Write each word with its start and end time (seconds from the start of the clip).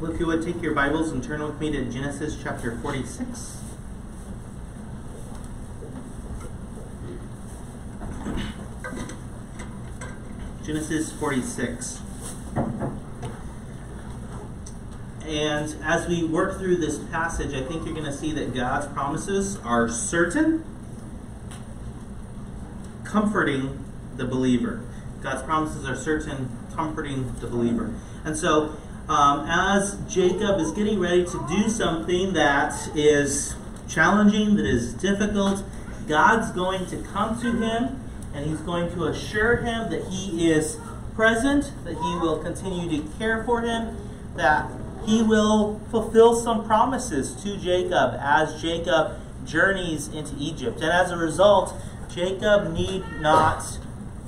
Well, 0.00 0.12
if 0.12 0.18
you 0.18 0.26
would 0.28 0.42
take 0.42 0.62
your 0.62 0.72
Bibles 0.72 1.10
and 1.10 1.22
turn 1.22 1.42
with 1.42 1.60
me 1.60 1.70
to 1.72 1.84
Genesis 1.84 2.38
chapter 2.42 2.74
46. 2.78 3.58
Genesis 10.64 11.12
46. 11.12 12.00
And 15.26 15.76
as 15.84 16.08
we 16.08 16.24
work 16.24 16.58
through 16.58 16.76
this 16.76 16.98
passage, 17.10 17.52
I 17.52 17.62
think 17.62 17.84
you're 17.84 17.92
going 17.92 18.06
to 18.06 18.12
see 18.16 18.32
that 18.32 18.54
God's 18.54 18.86
promises 18.86 19.58
are 19.58 19.86
certain, 19.86 20.64
comforting 23.04 23.84
the 24.16 24.24
believer. 24.24 24.80
God's 25.22 25.42
promises 25.42 25.86
are 25.86 25.94
certain, 25.94 26.48
comforting 26.74 27.34
the 27.40 27.46
believer. 27.46 27.92
And 28.24 28.34
so, 28.34 28.78
um, 29.10 29.44
as 29.48 29.98
Jacob 30.08 30.60
is 30.60 30.70
getting 30.70 31.00
ready 31.00 31.24
to 31.24 31.46
do 31.48 31.68
something 31.68 32.32
that 32.34 32.72
is 32.94 33.56
challenging, 33.88 34.54
that 34.54 34.64
is 34.64 34.94
difficult, 34.94 35.64
God's 36.06 36.52
going 36.52 36.86
to 36.86 36.96
come 36.98 37.40
to 37.40 37.50
him 37.50 38.00
and 38.32 38.48
he's 38.48 38.60
going 38.60 38.88
to 38.92 39.06
assure 39.06 39.56
him 39.56 39.90
that 39.90 40.04
he 40.04 40.52
is 40.52 40.78
present, 41.16 41.72
that 41.82 41.94
he 41.94 42.18
will 42.20 42.38
continue 42.38 43.02
to 43.02 43.08
care 43.18 43.42
for 43.42 43.62
him, 43.62 43.96
that 44.36 44.70
he 45.04 45.22
will 45.22 45.80
fulfill 45.90 46.36
some 46.36 46.64
promises 46.64 47.34
to 47.42 47.56
Jacob 47.56 48.14
as 48.20 48.62
Jacob 48.62 49.18
journeys 49.44 50.06
into 50.06 50.36
Egypt. 50.38 50.80
And 50.82 50.92
as 50.92 51.10
a 51.10 51.16
result, 51.16 51.74
Jacob 52.14 52.72
need 52.72 53.02
not 53.20 53.64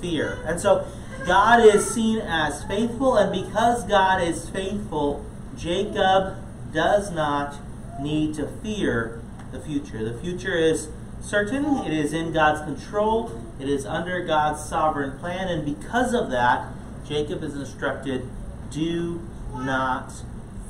fear. 0.01 0.42
And 0.45 0.60
so 0.60 0.84
God 1.26 1.64
is 1.64 1.88
seen 1.88 2.18
as 2.18 2.64
faithful, 2.64 3.16
and 3.16 3.32
because 3.32 3.84
God 3.84 4.22
is 4.22 4.48
faithful, 4.48 5.24
Jacob 5.56 6.36
does 6.72 7.12
not 7.12 7.56
need 8.00 8.34
to 8.34 8.46
fear 8.62 9.20
the 9.52 9.60
future. 9.60 10.04
The 10.04 10.18
future 10.18 10.56
is 10.56 10.88
certain, 11.20 11.79
it 11.79 11.92
is 11.92 12.12
in 12.12 12.32
God's 12.32 12.62
control, 12.62 13.40
it 13.60 13.68
is 13.68 13.87
under 13.87 14.24
God's 14.24 14.64
sovereign 14.64 15.18
plan, 15.18 15.48
and 15.48 15.64
because 15.64 16.14
of 16.14 16.30
that, 16.30 16.68
Jacob 17.06 17.42
is 17.42 17.54
instructed 17.54 18.29
do 18.70 19.20
not 19.54 20.12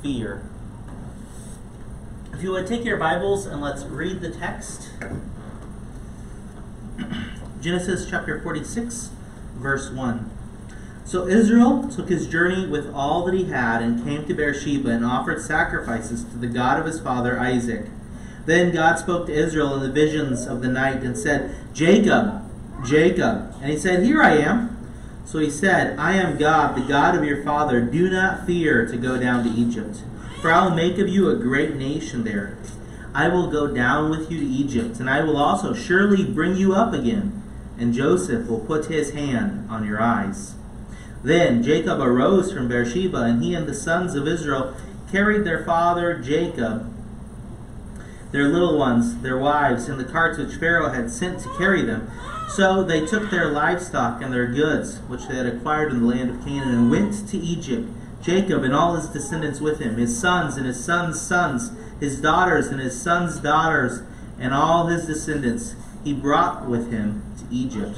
fear. 0.01 0.43
If 2.33 2.43
you 2.43 2.51
would 2.51 2.67
take 2.67 2.83
your 2.83 2.97
Bibles 2.97 3.45
and 3.45 3.61
let's 3.61 3.85
read 3.85 4.19
the 4.21 4.29
text. 4.29 4.89
Genesis 7.61 8.09
chapter 8.09 8.41
46, 8.41 9.09
verse 9.55 9.89
1. 9.89 10.32
So 11.05 11.27
Israel 11.27 11.89
took 11.89 12.09
his 12.09 12.27
journey 12.27 12.65
with 12.67 12.93
all 12.93 13.25
that 13.25 13.35
he 13.35 13.45
had 13.45 13.81
and 13.81 14.03
came 14.03 14.25
to 14.25 14.33
Beersheba 14.33 14.89
and 14.89 15.05
offered 15.05 15.41
sacrifices 15.41 16.23
to 16.23 16.37
the 16.37 16.47
God 16.47 16.79
of 16.79 16.85
his 16.85 16.99
father 16.99 17.39
Isaac. 17.39 17.87
Then 18.45 18.73
God 18.73 18.99
spoke 18.99 19.27
to 19.27 19.33
Israel 19.33 19.75
in 19.75 19.81
the 19.81 19.91
visions 19.91 20.45
of 20.45 20.61
the 20.61 20.67
night 20.67 21.03
and 21.03 21.17
said, 21.17 21.55
Jacob, 21.73 22.49
Jacob. 22.85 23.53
And 23.61 23.71
he 23.71 23.77
said, 23.77 24.03
Here 24.03 24.21
I 24.21 24.37
am. 24.37 24.69
So 25.25 25.39
he 25.39 25.49
said, 25.49 25.97
I 25.97 26.13
am 26.13 26.37
God, 26.37 26.75
the 26.75 26.87
God 26.87 27.15
of 27.15 27.23
your 27.23 27.43
father. 27.43 27.81
Do 27.81 28.09
not 28.09 28.45
fear 28.45 28.85
to 28.85 28.97
go 28.97 29.17
down 29.17 29.43
to 29.43 29.49
Egypt, 29.49 30.03
for 30.41 30.51
I 30.51 30.63
will 30.63 30.75
make 30.75 30.97
of 30.97 31.07
you 31.07 31.29
a 31.29 31.35
great 31.35 31.75
nation 31.75 32.23
there. 32.23 32.57
I 33.15 33.29
will 33.29 33.49
go 33.49 33.67
down 33.67 34.09
with 34.09 34.31
you 34.31 34.39
to 34.39 34.45
Egypt, 34.45 34.99
and 34.99 35.09
I 35.09 35.23
will 35.23 35.37
also 35.37 35.73
surely 35.73 36.25
bring 36.25 36.55
you 36.55 36.73
up 36.73 36.93
again, 36.93 37.41
and 37.77 37.93
Joseph 37.93 38.47
will 38.47 38.59
put 38.59 38.87
his 38.87 39.11
hand 39.11 39.69
on 39.69 39.85
your 39.85 40.01
eyes. 40.01 40.55
Then 41.23 41.63
Jacob 41.63 42.01
arose 42.01 42.51
from 42.51 42.67
Beersheba, 42.67 43.23
and 43.23 43.41
he 43.41 43.55
and 43.55 43.65
the 43.65 43.73
sons 43.73 44.13
of 44.13 44.27
Israel 44.27 44.75
carried 45.09 45.45
their 45.45 45.63
father 45.63 46.19
Jacob, 46.19 46.91
their 48.31 48.49
little 48.49 48.77
ones, 48.77 49.21
their 49.21 49.37
wives, 49.37 49.87
in 49.87 49.97
the 49.97 50.03
carts 50.03 50.37
which 50.37 50.55
Pharaoh 50.55 50.89
had 50.89 51.09
sent 51.09 51.39
to 51.39 51.55
carry 51.57 51.83
them. 51.83 52.11
So 52.49 52.83
they 52.83 53.05
took 53.05 53.29
their 53.29 53.49
livestock 53.49 54.21
and 54.21 54.33
their 54.33 54.47
goods, 54.47 54.97
which 55.07 55.27
they 55.27 55.35
had 55.35 55.45
acquired 55.45 55.91
in 55.91 56.01
the 56.01 56.07
land 56.07 56.29
of 56.29 56.43
Canaan, 56.43 56.73
and 56.73 56.91
went 56.91 57.27
to 57.29 57.37
Egypt. 57.37 57.89
Jacob 58.21 58.63
and 58.63 58.73
all 58.73 58.95
his 58.95 59.07
descendants 59.07 59.61
with 59.61 59.79
him, 59.79 59.97
his 59.97 60.17
sons 60.17 60.57
and 60.57 60.65
his 60.65 60.83
sons' 60.83 61.21
sons, 61.21 61.71
his 61.99 62.19
daughters 62.19 62.67
and 62.67 62.79
his 62.79 62.99
sons' 62.99 63.37
daughters, 63.37 64.01
and 64.39 64.53
all 64.53 64.87
his 64.87 65.05
descendants, 65.05 65.75
he 66.03 66.13
brought 66.13 66.67
with 66.67 66.91
him 66.91 67.21
to 67.37 67.45
Egypt. 67.53 67.97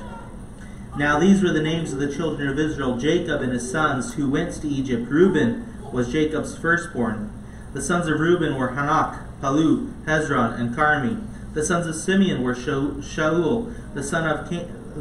Now 0.98 1.20
these 1.20 1.44
were 1.44 1.52
the 1.52 1.62
names 1.62 1.92
of 1.92 2.00
the 2.00 2.14
children 2.14 2.48
of 2.48 2.58
Israel 2.58 2.98
Jacob 2.98 3.42
and 3.42 3.52
his 3.52 3.70
sons 3.70 4.14
who 4.14 4.30
went 4.30 4.54
to 4.62 4.68
Egypt. 4.68 5.10
Reuben 5.10 5.68
was 5.92 6.10
Jacob's 6.10 6.58
firstborn. 6.58 7.32
The 7.74 7.82
sons 7.82 8.08
of 8.08 8.18
Reuben 8.18 8.58
were 8.58 8.70
Hanoch, 8.70 9.20
Pallu, 9.42 9.92
Hezron, 10.06 10.58
and 10.58 10.74
Carmi. 10.74 11.22
The 11.54 11.66
sons 11.66 11.86
of 11.88 11.96
Simeon 11.96 12.44
were 12.44 12.56
Shaul, 12.56 13.74
the 13.94 14.04
son 14.04 14.26
of 14.26 14.50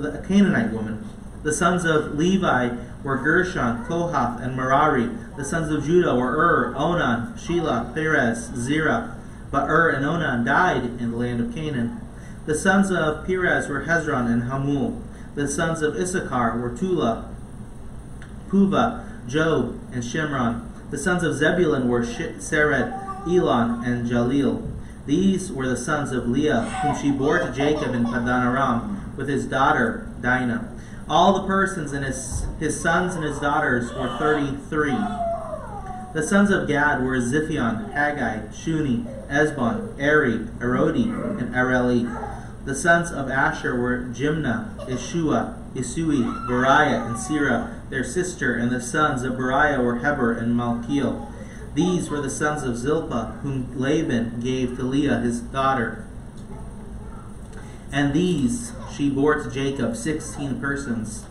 a 0.04 0.18
Canaanite 0.26 0.72
woman. 0.72 1.08
The 1.44 1.52
sons 1.52 1.84
of 1.84 2.16
Levi 2.16 2.70
were 3.04 3.18
Gershon, 3.18 3.84
Kohath, 3.84 4.40
and 4.40 4.56
Merari. 4.56 5.10
The 5.36 5.44
sons 5.44 5.70
of 5.70 5.84
Judah 5.84 6.16
were 6.16 6.32
Ur, 6.36 6.74
Onan, 6.76 7.34
Shelah, 7.34 7.94
Perez, 7.94 8.50
Zerah. 8.56 9.16
But 9.52 9.68
Ur 9.68 9.90
and 9.90 10.04
Onan 10.04 10.44
died 10.44 10.84
in 10.84 11.12
the 11.12 11.16
land 11.16 11.40
of 11.40 11.54
Canaan. 11.54 12.00
The 12.46 12.56
sons 12.56 12.90
of 12.90 13.24
Perez 13.24 13.68
were 13.68 13.84
Hezron 13.84 14.26
and 14.26 14.44
Hamul. 14.44 15.00
The 15.34 15.48
sons 15.48 15.82
of 15.82 15.96
Issachar 15.96 16.58
were 16.60 16.76
Tula, 16.76 17.28
Puvah, 18.48 19.26
Job, 19.26 19.80
and 19.92 20.02
Shimron. 20.02 20.68
The 20.90 20.98
sons 20.98 21.24
of 21.24 21.34
Zebulun 21.34 21.88
were 21.88 22.02
Sered, 22.02 23.26
Elon, 23.26 23.84
and 23.84 24.08
Jahleel. 24.08 24.70
These 25.06 25.50
were 25.50 25.66
the 25.66 25.76
sons 25.76 26.12
of 26.12 26.28
Leah, 26.28 26.62
whom 26.82 26.96
she 26.96 27.10
bore 27.10 27.38
to 27.40 27.52
Jacob 27.52 27.94
in 27.94 28.04
Padan 28.04 28.46
Aram, 28.46 29.12
with 29.16 29.28
his 29.28 29.46
daughter 29.46 30.08
Dinah. 30.20 30.70
All 31.08 31.40
the 31.40 31.46
persons 31.46 31.92
and 31.92 32.04
his, 32.04 32.46
his 32.60 32.80
sons 32.80 33.14
and 33.14 33.24
his 33.24 33.38
daughters 33.38 33.92
were 33.92 34.16
thirty-three. 34.18 34.96
The 36.14 36.22
sons 36.22 36.50
of 36.50 36.68
Gad 36.68 37.02
were 37.02 37.18
Ziphion, 37.18 37.92
Haggai, 37.92 38.46
Shuni, 38.52 39.04
Ezbon, 39.28 39.98
Eri, 39.98 40.38
Arodi, 40.60 41.10
and 41.40 41.54
Areli. 41.54 42.06
The 42.64 42.74
sons 42.74 43.12
of 43.12 43.30
Asher 43.30 43.78
were 43.78 43.98
Jimnah, 43.98 44.88
Ishuah, 44.88 45.74
Isui, 45.74 46.24
Beriah, 46.48 47.06
and 47.06 47.16
Sirah, 47.16 47.80
their 47.90 48.04
sister, 48.04 48.54
and 48.54 48.72
the 48.72 48.80
sons 48.80 49.22
of 49.22 49.34
Beriah 49.34 49.84
were 49.84 49.98
Heber 49.98 50.32
and 50.32 50.56
Malchiel. 50.56 51.30
These 51.74 52.08
were 52.08 52.22
the 52.22 52.30
sons 52.30 52.62
of 52.62 52.78
Zilpah, 52.78 53.40
whom 53.42 53.78
Laban 53.78 54.40
gave 54.40 54.76
to 54.76 54.82
Leah 54.82 55.18
his 55.18 55.40
daughter. 55.40 56.06
And 57.92 58.14
these 58.14 58.72
she 58.94 59.10
bore 59.10 59.42
to 59.42 59.50
Jacob, 59.50 59.94
sixteen 59.94 60.58
persons. 60.58 61.26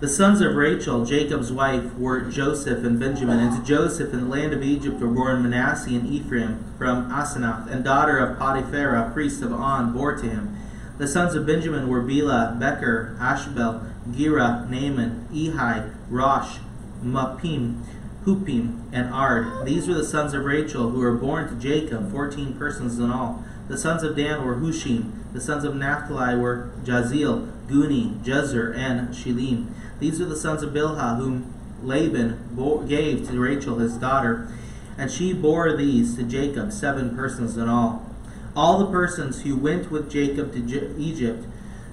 The 0.00 0.08
sons 0.08 0.40
of 0.40 0.56
Rachel, 0.56 1.04
Jacob's 1.04 1.52
wife, 1.52 1.94
were 1.94 2.20
Joseph 2.22 2.84
and 2.84 2.98
Benjamin. 2.98 3.38
And 3.38 3.56
to 3.56 3.64
Joseph 3.64 4.12
in 4.12 4.22
the 4.22 4.28
land 4.28 4.52
of 4.52 4.62
Egypt 4.62 5.00
were 5.00 5.06
born 5.06 5.42
Manasseh 5.42 5.90
and 5.90 6.06
Ephraim 6.06 6.64
from 6.76 7.10
Asenath, 7.10 7.70
and 7.70 7.84
daughter 7.84 8.18
of 8.18 8.36
Poti-Pherah, 8.36 9.12
priest 9.14 9.40
of 9.40 9.52
On, 9.52 9.92
bore 9.92 10.16
to 10.16 10.28
him. 10.28 10.56
The 10.98 11.06
sons 11.06 11.34
of 11.34 11.46
Benjamin 11.46 11.88
were 11.88 12.02
Bela, 12.02 12.56
Becher, 12.58 13.16
Ashbel, 13.20 13.82
Gera, 14.12 14.66
Naaman, 14.68 15.28
Ehi, 15.32 15.94
Rosh, 16.10 16.58
Mapim, 17.02 17.84
Huppim, 18.26 18.82
and 18.92 19.14
Ard. 19.14 19.64
These 19.64 19.86
were 19.86 19.94
the 19.94 20.04
sons 20.04 20.34
of 20.34 20.44
Rachel, 20.44 20.90
who 20.90 20.98
were 20.98 21.14
born 21.14 21.48
to 21.48 21.54
Jacob, 21.54 22.10
fourteen 22.10 22.54
persons 22.54 22.98
in 22.98 23.10
all. 23.10 23.44
The 23.68 23.78
sons 23.78 24.02
of 24.02 24.16
Dan 24.16 24.44
were 24.44 24.56
Hushim. 24.56 25.12
The 25.32 25.40
sons 25.40 25.64
of 25.64 25.74
Naphtali 25.74 26.36
were 26.36 26.70
Jahzeel, 26.84 27.50
Guni, 27.68 28.22
Jezer, 28.22 28.76
and 28.76 29.10
Shillem. 29.10 29.68
These 30.00 30.20
are 30.20 30.26
the 30.26 30.36
sons 30.36 30.62
of 30.62 30.72
Bilhah, 30.72 31.16
whom 31.18 31.52
Laban 31.82 32.86
gave 32.88 33.28
to 33.28 33.40
Rachel 33.40 33.78
his 33.78 33.94
daughter. 33.94 34.48
And 34.96 35.10
she 35.10 35.32
bore 35.32 35.76
these 35.76 36.16
to 36.16 36.22
Jacob, 36.22 36.72
seven 36.72 37.16
persons 37.16 37.56
in 37.56 37.68
all. 37.68 38.08
All 38.56 38.78
the 38.78 38.90
persons 38.90 39.42
who 39.42 39.56
went 39.56 39.90
with 39.90 40.10
Jacob 40.10 40.52
to 40.52 40.94
Egypt, 40.96 41.46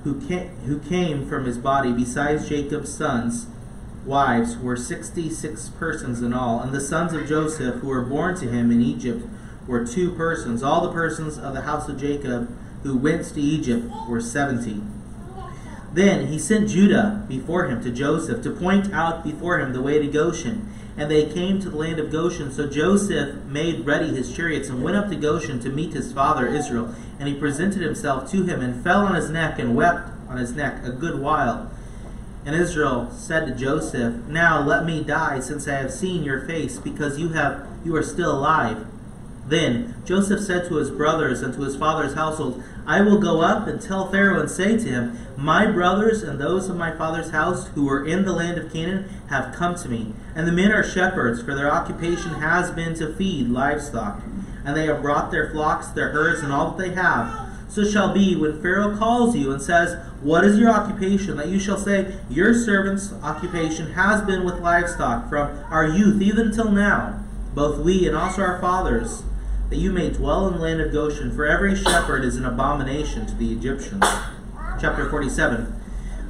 who 0.03 0.21
came, 0.27 0.49
who 0.65 0.79
came 0.79 1.27
from 1.27 1.45
his 1.45 1.57
body, 1.57 1.91
besides 1.91 2.47
Jacob's 2.47 2.93
sons, 2.93 3.47
wives 4.05 4.57
were 4.57 4.75
sixty 4.75 5.29
six 5.29 5.69
persons 5.69 6.21
in 6.21 6.33
all, 6.33 6.59
and 6.59 6.71
the 6.73 6.81
sons 6.81 7.13
of 7.13 7.27
Joseph 7.27 7.75
who 7.81 7.87
were 7.87 8.01
born 8.01 8.35
to 8.35 8.47
him 8.47 8.71
in 8.71 8.81
Egypt 8.81 9.27
were 9.67 9.85
two 9.85 10.11
persons. 10.11 10.61
All 10.61 10.81
the 10.81 10.93
persons 10.93 11.37
of 11.37 11.53
the 11.53 11.61
house 11.61 11.87
of 11.87 11.99
Jacob 11.99 12.55
who 12.83 12.97
went 12.97 13.25
to 13.25 13.41
Egypt 13.41 13.91
were 14.07 14.21
seventy. 14.21 14.81
Then 15.93 16.27
he 16.27 16.39
sent 16.39 16.69
Judah 16.69 17.25
before 17.27 17.67
him 17.67 17.83
to 17.83 17.91
Joseph 17.91 18.41
to 18.43 18.51
point 18.51 18.93
out 18.93 19.23
before 19.23 19.59
him 19.59 19.73
the 19.73 19.81
way 19.81 19.99
to 19.99 20.07
Goshen. 20.07 20.71
And 20.97 21.09
they 21.09 21.25
came 21.25 21.59
to 21.61 21.69
the 21.69 21.77
land 21.77 21.99
of 21.99 22.11
Goshen. 22.11 22.51
So 22.51 22.67
Joseph 22.67 23.43
made 23.45 23.85
ready 23.85 24.07
his 24.07 24.33
chariots 24.33 24.69
and 24.69 24.83
went 24.83 24.97
up 24.97 25.09
to 25.09 25.15
Goshen 25.15 25.59
to 25.61 25.69
meet 25.69 25.93
his 25.93 26.13
father 26.13 26.47
Israel. 26.47 26.93
And 27.19 27.27
he 27.27 27.35
presented 27.35 27.81
himself 27.81 28.29
to 28.31 28.43
him 28.43 28.61
and 28.61 28.83
fell 28.83 29.01
on 29.01 29.15
his 29.15 29.29
neck 29.29 29.59
and 29.59 29.75
wept 29.75 30.09
on 30.29 30.37
his 30.37 30.53
neck 30.53 30.83
a 30.85 30.91
good 30.91 31.19
while. 31.19 31.69
And 32.45 32.55
Israel 32.55 33.11
said 33.11 33.45
to 33.45 33.55
Joseph, 33.55 34.15
Now 34.27 34.65
let 34.65 34.85
me 34.85 35.03
die, 35.03 35.39
since 35.41 35.67
I 35.67 35.75
have 35.75 35.93
seen 35.93 36.23
your 36.23 36.41
face, 36.47 36.77
because 36.77 37.19
you 37.19 37.29
have 37.29 37.67
you 37.83 37.95
are 37.95 38.03
still 38.03 38.31
alive. 38.31 38.87
Then 39.47 39.95
Joseph 40.05 40.41
said 40.41 40.67
to 40.67 40.75
his 40.75 40.89
brothers 40.89 41.41
and 41.41 41.53
to 41.53 41.61
his 41.61 41.75
father's 41.75 42.13
household, 42.13 42.63
I 42.85 43.01
will 43.01 43.19
go 43.19 43.41
up 43.41 43.67
and 43.67 43.79
tell 43.79 44.09
Pharaoh 44.09 44.39
and 44.39 44.49
say 44.49 44.77
to 44.77 44.87
him, 44.87 45.17
My 45.37 45.67
brothers 45.67 46.23
and 46.23 46.39
those 46.39 46.67
of 46.67 46.75
my 46.75 46.95
father's 46.95 47.29
house 47.29 47.67
who 47.69 47.87
are 47.89 48.05
in 48.05 48.25
the 48.25 48.33
land 48.33 48.57
of 48.57 48.73
Canaan 48.73 49.07
have 49.29 49.53
come 49.55 49.75
to 49.75 49.89
me, 49.89 50.13
and 50.35 50.47
the 50.47 50.51
men 50.51 50.71
are 50.71 50.83
shepherds, 50.83 51.41
for 51.41 51.53
their 51.53 51.71
occupation 51.71 52.35
has 52.35 52.71
been 52.71 52.95
to 52.95 53.13
feed 53.13 53.49
livestock. 53.49 54.21
And 54.65 54.75
they 54.75 54.85
have 54.87 55.01
brought 55.01 55.31
their 55.31 55.51
flocks, 55.51 55.87
their 55.87 56.09
herds, 56.09 56.41
and 56.41 56.51
all 56.51 56.71
that 56.71 56.77
they 56.77 56.93
have. 56.95 57.49
So 57.69 57.85
shall 57.85 58.13
be 58.13 58.35
when 58.35 58.61
Pharaoh 58.61 58.97
calls 58.97 59.35
you 59.35 59.51
and 59.51 59.61
says, 59.61 59.97
What 60.21 60.43
is 60.43 60.59
your 60.59 60.69
occupation? 60.69 61.37
That 61.37 61.47
you 61.47 61.59
shall 61.59 61.77
say, 61.77 62.17
Your 62.29 62.53
servant's 62.53 63.13
occupation 63.23 63.93
has 63.93 64.21
been 64.21 64.43
with 64.43 64.59
livestock 64.59 65.29
from 65.29 65.57
our 65.69 65.87
youth 65.87 66.21
even 66.21 66.51
till 66.51 66.69
now, 66.69 67.23
both 67.55 67.79
we 67.79 68.07
and 68.07 68.15
also 68.15 68.41
our 68.41 68.59
fathers, 68.59 69.23
that 69.71 69.77
you 69.77 69.89
may 69.89 70.09
dwell 70.09 70.47
in 70.47 70.55
the 70.55 70.59
land 70.59 70.81
of 70.81 70.91
Goshen, 70.91 71.33
for 71.33 71.45
every 71.45 71.77
shepherd 71.77 72.25
is 72.25 72.35
an 72.35 72.45
abomination 72.45 73.25
to 73.25 73.33
the 73.33 73.53
Egyptians. 73.53 74.03
Chapter 74.81 75.09
47. 75.09 75.81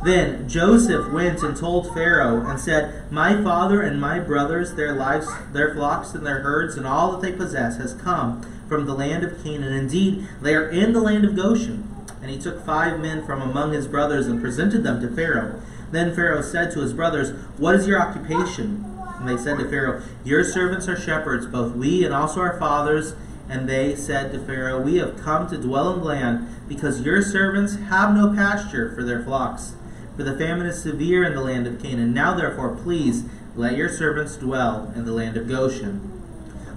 Then 0.03 0.47
Joseph 0.47 1.11
went 1.11 1.41
and 1.41 1.57
told 1.57 1.91
Pharaoh 1.91 2.45
and 2.45 2.59
said, 2.59 3.11
My 3.11 3.41
father 3.41 3.81
and 3.81 3.99
my 3.99 4.19
brothers, 4.19 4.75
their 4.75 4.93
lives, 4.93 5.27
their 5.53 5.73
flocks 5.73 6.13
and 6.13 6.23
their 6.23 6.41
herds, 6.41 6.77
and 6.77 6.85
all 6.85 7.11
that 7.11 7.21
they 7.21 7.35
possess 7.35 7.77
has 7.77 7.95
come 7.95 8.43
from 8.69 8.85
the 8.85 8.93
land 8.93 9.23
of 9.23 9.43
Canaan. 9.43 9.73
Indeed, 9.73 10.27
they 10.39 10.53
are 10.53 10.69
in 10.69 10.93
the 10.93 11.01
land 11.01 11.25
of 11.25 11.35
Goshen. 11.35 11.87
And 12.21 12.29
he 12.29 12.37
took 12.37 12.63
five 12.63 12.99
men 12.99 13.25
from 13.25 13.41
among 13.41 13.73
his 13.73 13.87
brothers 13.87 14.27
and 14.27 14.39
presented 14.39 14.83
them 14.83 15.01
to 15.01 15.07
Pharaoh. 15.15 15.59
Then 15.89 16.13
Pharaoh 16.13 16.43
said 16.43 16.71
to 16.73 16.81
his 16.81 16.93
brothers, 16.93 17.31
What 17.57 17.73
is 17.73 17.87
your 17.87 17.99
occupation? 17.99 18.85
And 19.17 19.27
they 19.27 19.37
said 19.37 19.57
to 19.57 19.67
Pharaoh, 19.67 20.03
Your 20.23 20.43
servants 20.43 20.87
are 20.87 20.99
shepherds, 20.99 21.47
both 21.47 21.75
we 21.75 22.05
and 22.05 22.13
also 22.13 22.41
our 22.41 22.59
fathers. 22.59 23.15
And 23.51 23.67
they 23.67 23.97
said 23.97 24.31
to 24.31 24.39
Pharaoh, 24.39 24.81
We 24.81 24.95
have 24.99 25.21
come 25.21 25.49
to 25.49 25.57
dwell 25.57 25.93
in 25.93 25.99
the 25.99 26.05
land, 26.05 26.47
because 26.69 27.01
your 27.01 27.21
servants 27.21 27.75
have 27.75 28.15
no 28.15 28.33
pasture 28.33 28.95
for 28.95 29.03
their 29.03 29.21
flocks. 29.21 29.73
For 30.15 30.23
the 30.23 30.37
famine 30.37 30.67
is 30.67 30.81
severe 30.81 31.25
in 31.25 31.33
the 31.33 31.41
land 31.41 31.67
of 31.67 31.81
Canaan. 31.83 32.13
Now 32.13 32.33
therefore, 32.33 32.77
please, 32.77 33.25
let 33.57 33.75
your 33.75 33.89
servants 33.89 34.37
dwell 34.37 34.93
in 34.95 35.03
the 35.03 35.11
land 35.11 35.35
of 35.35 35.49
Goshen. 35.49 36.21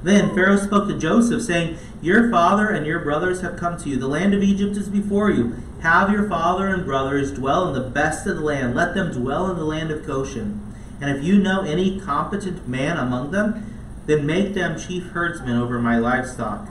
Then 0.03 0.35
Pharaoh 0.35 0.57
spoke 0.57 0.89
to 0.89 0.99
Joseph, 0.99 1.43
saying, 1.43 1.79
Your 2.03 2.29
father 2.29 2.69
and 2.69 2.85
your 2.85 2.99
brothers 2.99 3.41
have 3.43 3.57
come 3.57 3.79
to 3.79 3.89
you. 3.89 3.97
The 3.97 4.09
land 4.09 4.35
of 4.35 4.43
Egypt 4.43 4.77
is 4.77 4.89
before 4.89 5.31
you. 5.31 5.55
Have 5.81 6.11
your 6.11 6.29
father 6.29 6.67
and 6.67 6.85
brothers 6.85 7.31
dwell 7.31 7.69
in 7.69 7.75
the 7.81 7.89
best 7.89 8.27
of 8.27 8.35
the 8.35 8.43
land. 8.43 8.75
Let 8.75 8.95
them 8.95 9.13
dwell 9.13 9.49
in 9.49 9.57
the 9.57 9.65
land 9.65 9.93
of 9.93 10.05
Goshen. 10.05 10.61
And 11.01 11.17
if 11.17 11.23
you 11.23 11.39
know 11.39 11.63
any 11.63 12.01
competent 12.01 12.67
man 12.67 12.97
among 12.97 13.31
them, 13.31 13.74
then 14.07 14.27
make 14.27 14.55
them 14.55 14.79
chief 14.79 15.05
herdsmen 15.09 15.57
over 15.57 15.79
my 15.79 15.99
livestock. 15.99 16.69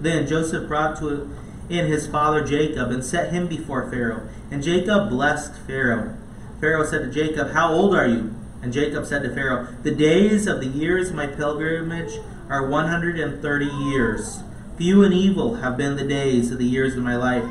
Then 0.00 0.26
Joseph 0.26 0.68
brought 0.68 0.98
to 0.98 1.30
in 1.68 1.86
his 1.86 2.06
father 2.06 2.44
Jacob 2.44 2.90
and 2.90 3.04
set 3.04 3.32
him 3.32 3.46
before 3.46 3.90
Pharaoh. 3.90 4.28
And 4.50 4.62
Jacob 4.62 5.10
blessed 5.10 5.54
Pharaoh. 5.66 6.16
Pharaoh 6.60 6.84
said 6.84 7.02
to 7.02 7.10
Jacob, 7.10 7.50
How 7.50 7.72
old 7.72 7.94
are 7.94 8.06
you? 8.06 8.34
And 8.62 8.72
Jacob 8.72 9.06
said 9.06 9.22
to 9.22 9.34
Pharaoh, 9.34 9.68
The 9.82 9.94
days 9.94 10.46
of 10.46 10.60
the 10.60 10.66
years 10.66 11.10
of 11.10 11.14
my 11.14 11.26
pilgrimage 11.26 12.18
are 12.48 12.66
130 12.66 13.64
years. 13.66 14.40
Few 14.76 15.04
and 15.04 15.12
evil 15.12 15.56
have 15.56 15.76
been 15.76 15.96
the 15.96 16.06
days 16.06 16.50
of 16.50 16.58
the 16.58 16.64
years 16.64 16.96
of 16.96 17.02
my 17.02 17.16
life, 17.16 17.44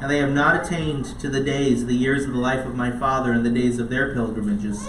and 0.00 0.10
they 0.10 0.18
have 0.18 0.32
not 0.32 0.64
attained 0.64 1.18
to 1.20 1.28
the 1.28 1.40
days 1.40 1.82
of 1.82 1.88
the 1.88 1.94
years 1.94 2.24
of 2.24 2.32
the 2.32 2.38
life 2.38 2.66
of 2.66 2.74
my 2.74 2.90
father 2.90 3.32
and 3.32 3.44
the 3.44 3.50
days 3.50 3.78
of 3.78 3.90
their 3.90 4.12
pilgrimages. 4.14 4.86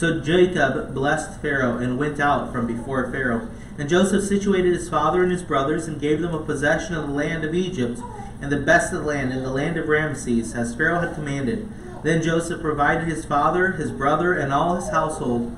So 0.00 0.18
Jacob 0.18 0.94
blessed 0.94 1.42
Pharaoh 1.42 1.76
and 1.76 1.98
went 1.98 2.20
out 2.20 2.50
from 2.52 2.66
before 2.66 3.12
Pharaoh. 3.12 3.50
And 3.76 3.86
Joseph 3.86 4.24
situated 4.24 4.72
his 4.72 4.88
father 4.88 5.22
and 5.22 5.30
his 5.30 5.42
brothers 5.42 5.86
and 5.86 6.00
gave 6.00 6.22
them 6.22 6.32
a 6.32 6.42
possession 6.42 6.94
of 6.94 7.08
the 7.08 7.12
land 7.12 7.44
of 7.44 7.54
Egypt 7.54 8.00
and 8.40 8.50
the 8.50 8.56
best 8.56 8.94
of 8.94 9.00
the 9.00 9.06
land 9.06 9.30
in 9.30 9.42
the 9.42 9.50
land 9.50 9.76
of 9.76 9.88
Ramses, 9.88 10.54
as 10.54 10.74
Pharaoh 10.74 11.00
had 11.00 11.14
commanded. 11.14 11.68
Then 12.02 12.22
Joseph 12.22 12.62
provided 12.62 13.08
his 13.08 13.26
father, 13.26 13.72
his 13.72 13.90
brother, 13.90 14.32
and 14.32 14.54
all 14.54 14.74
his 14.76 14.88
household 14.88 15.54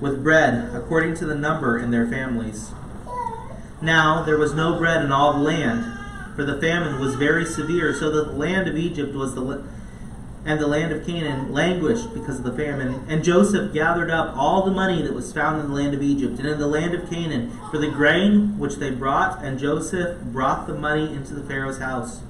with 0.00 0.24
bread 0.24 0.74
according 0.74 1.16
to 1.16 1.26
the 1.26 1.34
number 1.34 1.78
in 1.78 1.90
their 1.90 2.06
families. 2.06 2.70
Now 3.82 4.22
there 4.22 4.38
was 4.38 4.54
no 4.54 4.78
bread 4.78 5.04
in 5.04 5.12
all 5.12 5.34
the 5.34 5.38
land, 5.40 5.98
for 6.34 6.44
the 6.44 6.58
famine 6.58 6.98
was 6.98 7.14
very 7.14 7.44
severe, 7.44 7.92
so 7.92 8.10
that 8.10 8.28
the 8.28 8.38
land 8.38 8.68
of 8.68 8.78
Egypt 8.78 9.14
was 9.14 9.34
the 9.34 9.62
and 10.44 10.58
the 10.58 10.66
land 10.66 10.92
of 10.92 11.04
Canaan 11.04 11.52
languished 11.52 12.14
because 12.14 12.38
of 12.38 12.44
the 12.44 12.52
famine. 12.52 13.04
And 13.08 13.22
Joseph 13.22 13.74
gathered 13.74 14.10
up 14.10 14.34
all 14.36 14.64
the 14.64 14.70
money 14.70 15.02
that 15.02 15.14
was 15.14 15.32
found 15.32 15.60
in 15.60 15.68
the 15.68 15.74
land 15.74 15.94
of 15.94 16.02
Egypt 16.02 16.38
and 16.38 16.48
in 16.48 16.58
the 16.58 16.66
land 16.66 16.94
of 16.94 17.08
Canaan 17.10 17.52
for 17.70 17.78
the 17.78 17.90
grain 17.90 18.58
which 18.58 18.76
they 18.76 18.90
brought, 18.90 19.42
and 19.44 19.58
Joseph 19.58 20.20
brought 20.22 20.66
the 20.66 20.74
money 20.74 21.12
into 21.14 21.34
the 21.34 21.42
Pharaoh's 21.42 21.78
house. 21.78 22.20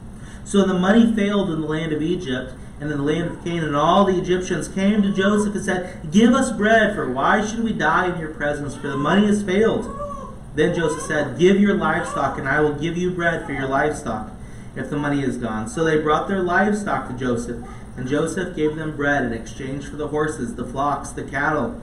So 0.44 0.64
the 0.64 0.74
money 0.74 1.14
failed 1.14 1.50
in 1.50 1.60
the 1.60 1.66
land 1.66 1.92
of 1.92 2.02
Egypt 2.02 2.52
and 2.80 2.90
in 2.90 2.98
the 2.98 3.04
land 3.04 3.30
of 3.30 3.44
Canaan. 3.44 3.74
All 3.74 4.04
the 4.04 4.18
Egyptians 4.18 4.66
came 4.66 5.02
to 5.02 5.12
Joseph 5.12 5.54
and 5.54 5.64
said, 5.64 6.10
Give 6.10 6.32
us 6.32 6.50
bread, 6.50 6.94
for 6.94 7.10
why 7.10 7.46
should 7.46 7.62
we 7.62 7.72
die 7.72 8.12
in 8.12 8.18
your 8.18 8.34
presence? 8.34 8.74
For 8.74 8.88
the 8.88 8.96
money 8.96 9.26
has 9.26 9.42
failed. 9.42 9.96
Then 10.54 10.74
Joseph 10.74 11.02
said, 11.02 11.38
Give 11.38 11.60
your 11.60 11.74
livestock, 11.74 12.38
and 12.38 12.48
I 12.48 12.60
will 12.60 12.74
give 12.74 12.96
you 12.96 13.12
bread 13.12 13.46
for 13.46 13.52
your 13.52 13.68
livestock 13.68 14.32
if 14.74 14.90
the 14.90 14.96
money 14.96 15.22
is 15.22 15.36
gone. 15.36 15.68
So 15.68 15.84
they 15.84 16.00
brought 16.00 16.28
their 16.28 16.42
livestock 16.42 17.08
to 17.08 17.14
Joseph. 17.14 17.64
And 18.00 18.08
Joseph 18.08 18.56
gave 18.56 18.76
them 18.76 18.96
bread 18.96 19.26
in 19.26 19.34
exchange 19.34 19.84
for 19.84 19.96
the 19.96 20.08
horses, 20.08 20.54
the 20.54 20.64
flocks, 20.64 21.10
the 21.10 21.22
cattle 21.22 21.82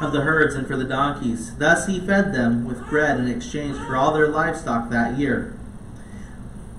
of 0.00 0.12
the 0.12 0.20
herds, 0.20 0.54
and 0.54 0.64
for 0.64 0.76
the 0.76 0.84
donkeys. 0.84 1.56
Thus 1.56 1.88
he 1.88 1.98
fed 1.98 2.32
them 2.32 2.68
with 2.68 2.88
bread 2.88 3.18
in 3.18 3.26
exchange 3.26 3.76
for 3.78 3.96
all 3.96 4.14
their 4.14 4.28
livestock 4.28 4.88
that 4.90 5.18
year. 5.18 5.58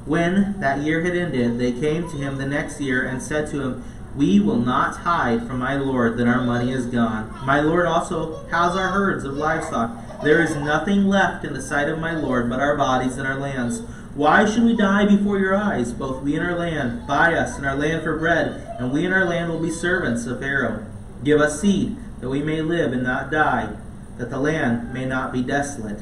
When 0.06 0.58
that 0.62 0.80
year 0.80 1.02
had 1.02 1.18
ended, 1.18 1.60
they 1.60 1.74
came 1.74 2.10
to 2.10 2.16
him 2.16 2.38
the 2.38 2.46
next 2.46 2.80
year 2.80 3.06
and 3.06 3.22
said 3.22 3.50
to 3.50 3.60
him, 3.60 3.84
We 4.16 4.40
will 4.40 4.56
not 4.56 5.00
hide 5.00 5.46
from 5.46 5.60
my 5.60 5.76
Lord 5.76 6.16
that 6.16 6.30
our 6.30 6.46
money 6.46 6.72
is 6.72 6.86
gone. 6.86 7.38
My 7.46 7.60
Lord 7.60 7.88
also 7.88 8.46
has 8.46 8.74
our 8.74 8.88
herds 8.88 9.26
of 9.26 9.34
livestock. 9.34 10.24
There 10.24 10.42
is 10.42 10.56
nothing 10.56 11.10
left 11.10 11.44
in 11.44 11.52
the 11.52 11.62
sight 11.62 11.90
of 11.90 12.00
my 12.00 12.16
Lord 12.16 12.50
but 12.50 12.62
our 12.62 12.78
bodies 12.78 13.18
and 13.18 13.28
our 13.28 13.38
lands. 13.38 13.82
Why 14.14 14.46
should 14.46 14.64
we 14.64 14.76
die 14.76 15.06
before 15.06 15.40
your 15.40 15.56
eyes, 15.56 15.94
both 15.94 16.22
we 16.22 16.36
and 16.36 16.46
our 16.46 16.58
land? 16.58 17.08
Buy 17.08 17.34
us 17.34 17.56
and 17.58 17.66
our 17.66 17.78
land 17.78 18.04
for 18.04 18.20
bread, 18.20 18.76
and 18.78 18.92
we 18.92 19.06
and 19.06 19.14
our 19.14 19.24
land 19.24 19.50
will 19.50 19.62
be 19.62 19.72
servants 19.72 20.26
of 20.26 20.40
Pharaoh. 20.40 20.86
Give 21.24 21.40
us 21.40 21.62
seed, 21.62 21.96
that 22.20 22.30
we 22.30 22.42
may 22.44 22.62
live 22.62 22.92
and 22.92 23.04
not 23.04 23.32
die, 23.32 23.74
that 24.18 24.30
the 24.30 24.40
land 24.40 24.94
may 24.94 25.06
not 25.06 25.32
be 25.32 25.42
desolate. 25.42 26.00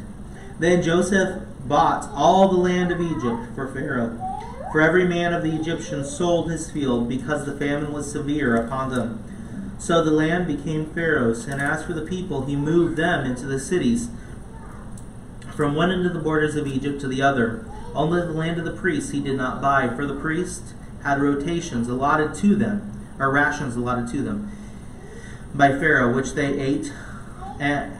Then 0.57 0.81
Joseph 0.81 1.43
bought 1.65 2.09
all 2.15 2.47
the 2.47 2.57
land 2.57 2.91
of 2.91 2.99
Egypt 2.99 3.53
for 3.53 3.71
Pharaoh. 3.71 4.19
For 4.71 4.81
every 4.81 5.05
man 5.05 5.31
of 5.31 5.43
the 5.43 5.55
Egyptians 5.55 6.09
sold 6.09 6.49
his 6.49 6.71
field, 6.71 7.07
because 7.07 7.45
the 7.45 7.57
famine 7.57 7.93
was 7.93 8.11
severe 8.11 8.55
upon 8.55 8.89
them. 8.89 9.23
So 9.77 10.03
the 10.03 10.09
land 10.09 10.47
became 10.47 10.91
Pharaoh's, 10.93 11.45
and 11.45 11.61
as 11.61 11.85
for 11.85 11.93
the 11.93 12.05
people, 12.05 12.45
he 12.45 12.55
moved 12.55 12.97
them 12.97 13.23
into 13.23 13.45
the 13.45 13.59
cities, 13.59 14.09
from 15.55 15.75
one 15.75 15.91
end 15.91 16.07
of 16.07 16.13
the 16.13 16.19
borders 16.19 16.55
of 16.55 16.65
Egypt 16.65 16.99
to 17.01 17.07
the 17.07 17.21
other. 17.21 17.68
Only 17.99 18.21
the 18.21 18.31
land 18.31 18.57
of 18.57 18.63
the 18.63 18.71
priests 18.71 19.11
he 19.11 19.19
did 19.19 19.35
not 19.35 19.61
buy, 19.61 19.89
for 19.89 20.05
the 20.05 20.15
priests 20.15 20.73
had 21.03 21.21
rotations 21.21 21.89
allotted 21.89 22.33
to 22.35 22.55
them, 22.55 23.05
or 23.19 23.29
rations 23.29 23.75
allotted 23.75 24.07
to 24.13 24.21
them 24.21 24.49
by 25.53 25.71
Pharaoh, 25.77 26.15
which 26.15 26.31
they 26.31 26.57
ate, 26.57 26.93
and, 27.59 27.91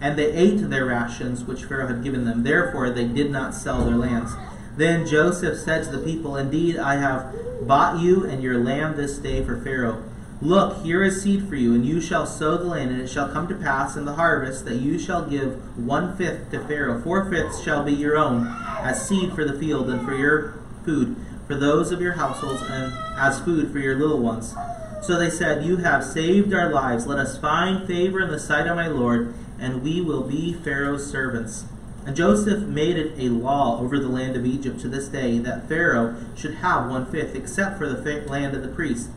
and 0.00 0.18
they 0.18 0.32
ate 0.32 0.70
their 0.70 0.86
rations 0.86 1.44
which 1.44 1.64
Pharaoh 1.64 1.88
had 1.88 2.02
given 2.02 2.24
them. 2.24 2.42
Therefore 2.42 2.88
they 2.88 3.06
did 3.06 3.30
not 3.30 3.52
sell 3.52 3.84
their 3.84 3.96
lands. 3.96 4.32
Then 4.74 5.06
Joseph 5.06 5.58
said 5.58 5.84
to 5.84 5.90
the 5.90 6.02
people, 6.02 6.38
Indeed, 6.38 6.78
I 6.78 6.96
have 6.96 7.34
bought 7.66 8.00
you 8.00 8.24
and 8.24 8.42
your 8.42 8.58
land 8.58 8.96
this 8.96 9.18
day 9.18 9.44
for 9.44 9.60
Pharaoh. 9.60 10.02
Look, 10.42 10.84
here 10.84 11.02
is 11.02 11.20
seed 11.20 11.46
for 11.48 11.54
you, 11.54 11.74
and 11.74 11.84
you 11.84 12.00
shall 12.00 12.24
sow 12.24 12.56
the 12.56 12.64
land, 12.64 12.90
and 12.90 13.02
it 13.02 13.08
shall 13.08 13.28
come 13.28 13.46
to 13.48 13.54
pass 13.54 13.94
in 13.94 14.06
the 14.06 14.14
harvest 14.14 14.64
that 14.64 14.76
you 14.76 14.98
shall 14.98 15.26
give 15.26 15.76
one 15.76 16.16
fifth 16.16 16.50
to 16.50 16.60
Pharaoh. 16.60 16.98
Four 17.02 17.28
fifths 17.28 17.62
shall 17.62 17.84
be 17.84 17.92
your 17.92 18.16
own, 18.16 18.46
as 18.80 19.06
seed 19.06 19.34
for 19.34 19.44
the 19.44 19.58
field, 19.58 19.90
and 19.90 20.02
for 20.02 20.14
your 20.14 20.54
food, 20.82 21.14
for 21.46 21.54
those 21.56 21.92
of 21.92 22.00
your 22.00 22.14
households, 22.14 22.62
and 22.62 22.90
as 23.18 23.38
food 23.40 23.70
for 23.70 23.80
your 23.80 23.96
little 23.96 24.20
ones. 24.20 24.54
So 25.02 25.18
they 25.18 25.28
said, 25.28 25.66
You 25.66 25.76
have 25.78 26.02
saved 26.02 26.54
our 26.54 26.70
lives. 26.70 27.06
Let 27.06 27.18
us 27.18 27.36
find 27.36 27.86
favor 27.86 28.20
in 28.20 28.30
the 28.30 28.40
sight 28.40 28.66
of 28.66 28.76
my 28.76 28.86
Lord, 28.86 29.34
and 29.58 29.82
we 29.82 30.00
will 30.00 30.22
be 30.22 30.54
Pharaoh's 30.54 31.06
servants. 31.06 31.66
And 32.06 32.16
Joseph 32.16 32.60
made 32.60 32.96
it 32.96 33.12
a 33.18 33.28
law 33.28 33.78
over 33.78 33.98
the 33.98 34.08
land 34.08 34.36
of 34.36 34.46
Egypt 34.46 34.80
to 34.80 34.88
this 34.88 35.08
day 35.08 35.38
that 35.40 35.68
Pharaoh 35.68 36.16
should 36.34 36.54
have 36.54 36.88
one 36.88 37.04
fifth, 37.04 37.34
except 37.34 37.76
for 37.76 37.86
the 37.86 38.22
land 38.22 38.56
of 38.56 38.62
the 38.62 38.68
priests 38.68 39.10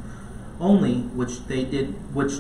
only 0.60 1.01
which 1.01 1.45
they 1.48 1.63
did 1.63 1.93
which 2.13 2.39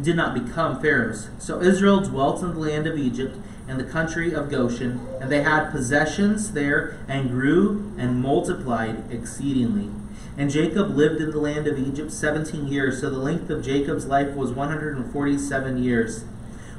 did 0.00 0.16
not 0.16 0.34
become 0.34 0.80
Pharaoh's. 0.80 1.28
So 1.38 1.60
Israel 1.60 2.00
dwelt 2.00 2.42
in 2.42 2.54
the 2.54 2.60
land 2.60 2.86
of 2.86 2.98
Egypt 2.98 3.36
and 3.68 3.78
the 3.78 3.84
country 3.84 4.32
of 4.32 4.50
Goshen, 4.50 5.06
and 5.20 5.30
they 5.30 5.42
had 5.42 5.70
possessions 5.70 6.52
there 6.52 6.96
and 7.08 7.30
grew 7.30 7.92
and 7.98 8.22
multiplied 8.22 9.10
exceedingly. 9.10 9.90
And 10.36 10.50
Jacob 10.50 10.96
lived 10.96 11.20
in 11.20 11.30
the 11.30 11.38
land 11.38 11.66
of 11.66 11.78
Egypt 11.78 12.10
seventeen 12.10 12.66
years, 12.66 13.00
so 13.00 13.10
the 13.10 13.18
length 13.18 13.50
of 13.50 13.62
Jacob's 13.62 14.06
life 14.06 14.34
was 14.34 14.50
one 14.50 14.68
hundred 14.68 14.96
and 14.96 15.12
forty 15.12 15.36
seven 15.36 15.82
years. 15.82 16.24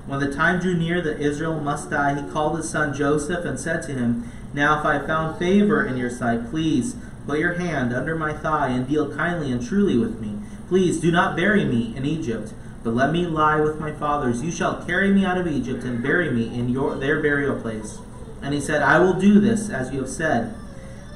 When 0.08 0.20
the 0.20 0.34
time 0.34 0.60
drew 0.60 0.76
near 0.76 1.02
that 1.02 1.22
Israel 1.22 1.60
must 1.60 1.90
die, 1.90 2.20
he 2.20 2.30
called 2.30 2.58
his 2.58 2.70
son 2.70 2.94
Joseph 2.94 3.46
and 3.46 3.60
said 3.60 3.84
to 3.84 3.94
him, 3.94 4.30
Now 4.54 4.80
if 4.80 4.86
I 4.86 4.96
have 4.96 5.06
found 5.06 5.40
favor 5.40 5.86
in 5.86 5.98
your 5.98 6.10
sight, 6.10 6.50
please 6.50 6.96
put 7.26 7.40
your 7.40 7.54
hand 7.54 7.94
under 7.94 8.16
my 8.16 8.34
thigh 8.34 8.70
and 8.70 8.88
deal 8.88 9.16
kindly 9.16 9.52
and 9.52 9.66
truly 9.66 9.98
with 9.98 10.20
me. 10.20 10.38
Please 10.68 11.00
do 11.00 11.12
not 11.12 11.36
bury 11.36 11.66
me 11.66 11.96
in 11.96 12.06
Egypt, 12.06 12.54
but 12.84 12.94
let 12.94 13.12
me 13.12 13.26
lie 13.26 13.60
with 13.60 13.80
my 13.80 13.92
fathers. 13.92 14.42
You 14.42 14.52
shall 14.52 14.86
carry 14.86 15.12
me 15.12 15.26
out 15.26 15.38
of 15.38 15.48
Egypt 15.48 15.84
and 15.84 16.04
bury 16.04 16.30
me 16.30 16.48
in 16.54 16.70
your 16.70 16.96
their 16.96 17.22
burial 17.22 17.60
place. 17.60 18.00
And 18.42 18.54
he 18.54 18.60
said, 18.60 18.82
I 18.82 19.00
will 19.00 19.14
do 19.14 19.40
this 19.40 19.70
as 19.70 19.92
you 19.92 20.00
have 20.00 20.10
said. 20.10 20.56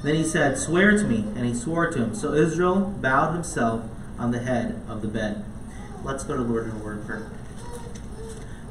Then 0.02 0.14
he 0.14 0.24
said, 0.24 0.58
Swear 0.58 0.92
to 0.92 1.04
me. 1.04 1.24
And 1.36 1.44
he 1.44 1.54
swore 1.54 1.90
to 1.90 1.98
him. 1.98 2.14
So 2.14 2.32
Israel 2.32 2.80
bowed 2.80 3.32
himself 3.34 3.84
on 4.18 4.30
the 4.30 4.38
head 4.38 4.80
of 4.88 5.02
the 5.02 5.08
bed. 5.08 5.44
Let's 6.04 6.24
go 6.24 6.36
to 6.36 6.42
Lord 6.42 6.64
in 6.64 6.70
a 6.72 6.78
word 6.78 7.04
prayer. 7.04 7.30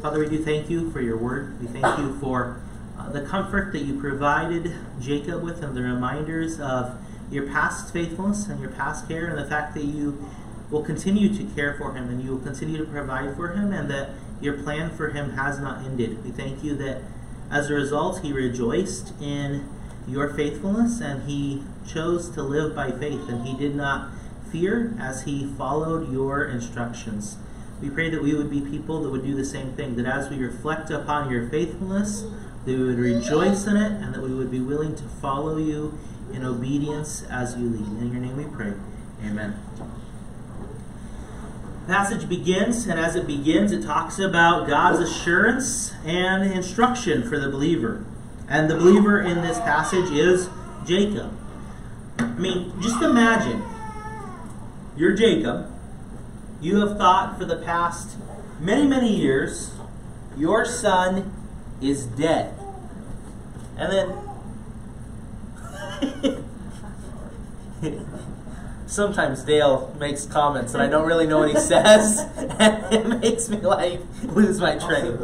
Father, 0.01 0.19
we 0.19 0.29
do 0.29 0.43
thank 0.43 0.69
you 0.69 0.89
for 0.91 1.01
your 1.01 1.17
word. 1.17 1.59
We 1.61 1.67
thank 1.67 1.99
you 1.99 2.17
for 2.19 2.61
uh, 2.97 3.09
the 3.09 3.21
comfort 3.21 3.71
that 3.73 3.79
you 3.79 3.99
provided 3.99 4.73
Jacob 4.99 5.43
with 5.43 5.63
and 5.63 5.75
the 5.75 5.81
reminders 5.81 6.59
of 6.59 6.97
your 7.31 7.47
past 7.47 7.91
faithfulness 7.91 8.47
and 8.47 8.59
your 8.61 8.71
past 8.71 9.07
care 9.07 9.27
and 9.27 9.37
the 9.37 9.45
fact 9.45 9.73
that 9.73 9.83
you 9.83 10.25
will 10.69 10.83
continue 10.83 11.33
to 11.33 11.43
care 11.55 11.75
for 11.77 11.93
him 11.93 12.09
and 12.09 12.21
you 12.21 12.31
will 12.31 12.39
continue 12.39 12.77
to 12.77 12.85
provide 12.85 13.35
for 13.35 13.49
him 13.49 13.71
and 13.71 13.89
that 13.89 14.09
your 14.41 14.61
plan 14.61 14.89
for 14.89 15.09
him 15.09 15.31
has 15.31 15.59
not 15.59 15.83
ended. 15.83 16.23
We 16.23 16.31
thank 16.31 16.63
you 16.63 16.75
that 16.77 17.01
as 17.49 17.69
a 17.69 17.73
result 17.73 18.21
he 18.21 18.33
rejoiced 18.33 19.13
in 19.21 19.67
your 20.07 20.33
faithfulness 20.33 21.01
and 21.01 21.29
he 21.29 21.63
chose 21.87 22.29
to 22.31 22.43
live 22.43 22.75
by 22.75 22.91
faith 22.91 23.27
and 23.29 23.45
he 23.45 23.55
did 23.57 23.75
not 23.75 24.11
fear 24.51 24.95
as 24.99 25.23
he 25.23 25.45
followed 25.45 26.11
your 26.11 26.45
instructions. 26.45 27.37
We 27.81 27.89
pray 27.89 28.09
that 28.09 28.23
we 28.23 28.33
would 28.33 28.49
be 28.49 28.61
people 28.61 29.03
that 29.03 29.09
would 29.09 29.23
do 29.23 29.35
the 29.35 29.45
same 29.45 29.73
thing, 29.73 29.95
that 29.97 30.05
as 30.05 30.29
we 30.29 30.37
reflect 30.37 30.89
upon 30.89 31.29
your 31.29 31.47
faithfulness, 31.49 32.23
that 32.65 32.77
we 32.77 32.83
would 32.83 32.97
rejoice 32.97 33.67
in 33.67 33.77
it 33.77 33.91
and 33.91 34.13
that 34.13 34.21
we 34.21 34.33
would 34.33 34.49
be 34.49 34.59
willing 34.59 34.95
to 34.95 35.03
follow 35.03 35.57
you 35.57 35.97
in 36.33 36.43
obedience 36.43 37.23
as 37.29 37.55
you 37.57 37.69
lead. 37.69 37.87
In 38.01 38.11
your 38.11 38.21
name 38.21 38.37
we 38.37 38.45
pray. 38.45 38.73
Amen. 39.25 39.59
Passage 41.87 42.27
begins, 42.27 42.85
and 42.85 42.99
as 42.99 43.15
it 43.15 43.25
begins, 43.25 43.71
it 43.71 43.81
talks 43.81 44.19
about 44.19 44.67
God's 44.67 44.99
assurance 44.99 45.93
and 46.03 46.51
instruction 46.51 47.27
for 47.27 47.39
the 47.39 47.49
believer. 47.49 48.05
And 48.49 48.69
the 48.69 48.75
believer 48.75 49.21
in 49.21 49.41
this 49.41 49.57
passage 49.59 50.11
is 50.11 50.49
Jacob. 50.85 51.31
I 52.19 52.25
mean, 52.25 52.73
just 52.81 53.01
imagine 53.01 53.63
you're 54.97 55.15
Jacob. 55.15 55.71
You 56.59 56.77
have 56.85 56.97
thought 56.97 57.37
for 57.37 57.45
the 57.45 57.57
past 57.57 58.17
many, 58.59 58.85
many 58.85 59.15
years 59.15 59.71
your 60.35 60.65
son 60.65 61.31
is 61.81 62.05
dead. 62.05 62.53
And 63.77 63.91
then 63.91 64.26
sometimes 68.87 69.43
Dale 69.43 69.93
makes 69.99 70.25
comments 70.25 70.73
and 70.73 70.81
I 70.81 70.87
don't 70.87 71.05
really 71.05 71.27
know 71.27 71.39
what 71.39 71.49
he 71.49 71.59
says, 71.59 72.25
and 72.37 72.93
it 72.93 73.21
makes 73.21 73.49
me 73.49 73.57
like 73.57 73.99
lose 74.23 74.59
my 74.59 74.77
train. 74.77 75.17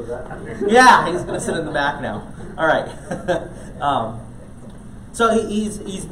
Yeah, 0.67 1.11
he's 1.11 1.23
gonna 1.23 1.39
sit 1.39 1.55
in 1.55 1.65
the 1.65 1.71
back 1.71 2.01
now. 2.01 2.31
All 2.57 2.67
right. 2.67 2.87
um, 3.81 4.19
so 5.13 5.33
he, 5.33 5.63
he's 5.63 5.77
he's 5.79 6.07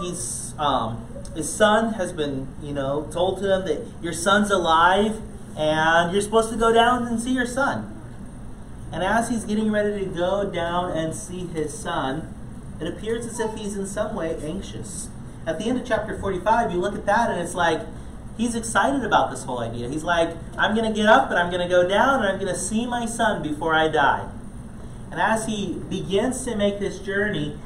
he's 0.00 0.54
um, 0.58 1.06
his 1.34 1.52
son 1.52 1.94
has 1.94 2.12
been 2.12 2.48
you 2.62 2.72
know 2.72 3.08
told 3.10 3.40
to 3.40 3.54
him 3.54 3.66
that 3.66 3.86
your 4.02 4.12
son's 4.12 4.50
alive 4.50 5.20
and 5.56 6.12
you're 6.12 6.22
supposed 6.22 6.50
to 6.50 6.56
go 6.56 6.72
down 6.72 7.06
and 7.06 7.20
see 7.20 7.32
your 7.32 7.46
son. 7.46 7.92
And 8.92 9.02
as 9.02 9.28
he's 9.28 9.44
getting 9.44 9.72
ready 9.72 10.04
to 10.04 10.10
go 10.10 10.48
down 10.48 10.92
and 10.92 11.14
see 11.14 11.46
his 11.46 11.76
son, 11.76 12.32
it 12.80 12.86
appears 12.86 13.26
as 13.26 13.40
if 13.40 13.54
he's 13.54 13.76
in 13.76 13.86
some 13.86 14.14
way 14.14 14.36
anxious 14.42 15.08
at 15.46 15.58
the 15.58 15.66
end 15.66 15.78
of 15.78 15.86
chapter 15.86 16.18
45, 16.18 16.72
you 16.72 16.78
look 16.78 16.94
at 16.94 17.06
that 17.06 17.30
and 17.30 17.40
it's 17.40 17.54
like, 17.54 17.80
he's 18.36 18.54
excited 18.54 19.04
about 19.04 19.30
this 19.30 19.44
whole 19.44 19.60
idea. 19.60 19.88
He's 19.88 20.02
like, 20.02 20.30
I'm 20.58 20.74
going 20.74 20.92
to 20.92 20.94
get 20.94 21.06
up 21.06 21.30
and 21.30 21.38
I'm 21.38 21.50
going 21.50 21.62
to 21.62 21.68
go 21.68 21.88
down 21.88 22.20
and 22.20 22.28
I'm 22.28 22.40
going 22.40 22.52
to 22.52 22.58
see 22.58 22.84
my 22.84 23.06
son 23.06 23.42
before 23.42 23.74
I 23.74 23.88
die. 23.88 24.28
And 25.10 25.20
as 25.20 25.46
he 25.46 25.74
begins 25.88 26.44
to 26.44 26.56
make 26.56 26.80
this 26.80 26.98
journey, 26.98 27.58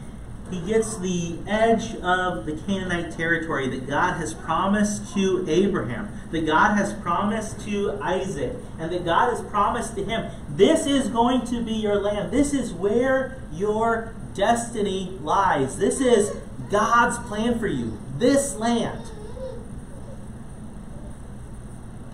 he 0.51 0.61
gets 0.61 0.99
the 0.99 1.39
edge 1.47 1.95
of 1.97 2.45
the 2.45 2.61
Canaanite 2.67 3.17
territory 3.17 3.69
that 3.69 3.87
God 3.89 4.15
has 4.15 4.35
promised 4.35 5.15
to 5.15 5.47
Abraham, 5.49 6.13
that 6.33 6.45
God 6.45 6.75
has 6.77 6.93
promised 6.93 7.61
to 7.61 7.99
Isaac, 8.03 8.57
and 8.79 8.93
that 8.93 9.05
God 9.05 9.31
has 9.31 9.43
promised 9.49 9.95
to 9.95 10.05
him. 10.05 10.31
This 10.51 10.87
is 10.87 11.09
going 11.09 11.47
to 11.47 11.63
be 11.63 11.73
your 11.73 12.01
land. 12.01 12.33
This 12.33 12.53
is 12.53 12.73
where 12.73 13.41
your 13.53 14.13
destiny 14.35 15.19
lies. 15.23 15.79
This 15.79 16.01
is 16.01 16.37
God's 16.71 17.19
plan 17.29 17.59
for 17.59 17.67
you, 17.67 17.99
this 18.17 18.57
land. 18.57 19.11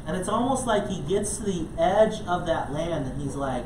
And 0.06 0.16
it's 0.16 0.28
almost 0.28 0.66
like 0.66 0.88
he 0.88 1.02
gets 1.02 1.38
to 1.38 1.42
the 1.42 1.66
edge 1.78 2.20
of 2.26 2.46
that 2.46 2.72
land 2.72 3.06
and 3.06 3.20
he's 3.20 3.34
like, 3.34 3.64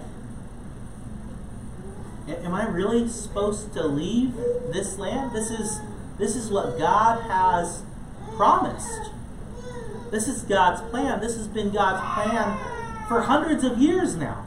Am 2.29 2.55
I 2.55 2.67
really 2.69 3.09
supposed 3.09 3.73
to 3.73 3.87
leave 3.87 4.35
this 4.73 4.99
land? 4.99 5.35
This 5.35 5.51
is 5.51 5.81
this 6.19 6.37
is 6.37 6.51
what 6.51 6.79
God 6.79 7.23
has 7.23 7.83
promised. 8.37 9.11
This 10.11 10.29
is 10.29 10.43
God's 10.43 10.83
plan. 10.91 11.21
This 11.21 11.37
has 11.37 11.49
been 11.49 11.71
God's 11.71 12.01
plan 12.15 12.59
for 13.09 13.23
hundreds 13.23 13.65
of 13.65 13.79
years 13.79 14.17
now. 14.17 14.45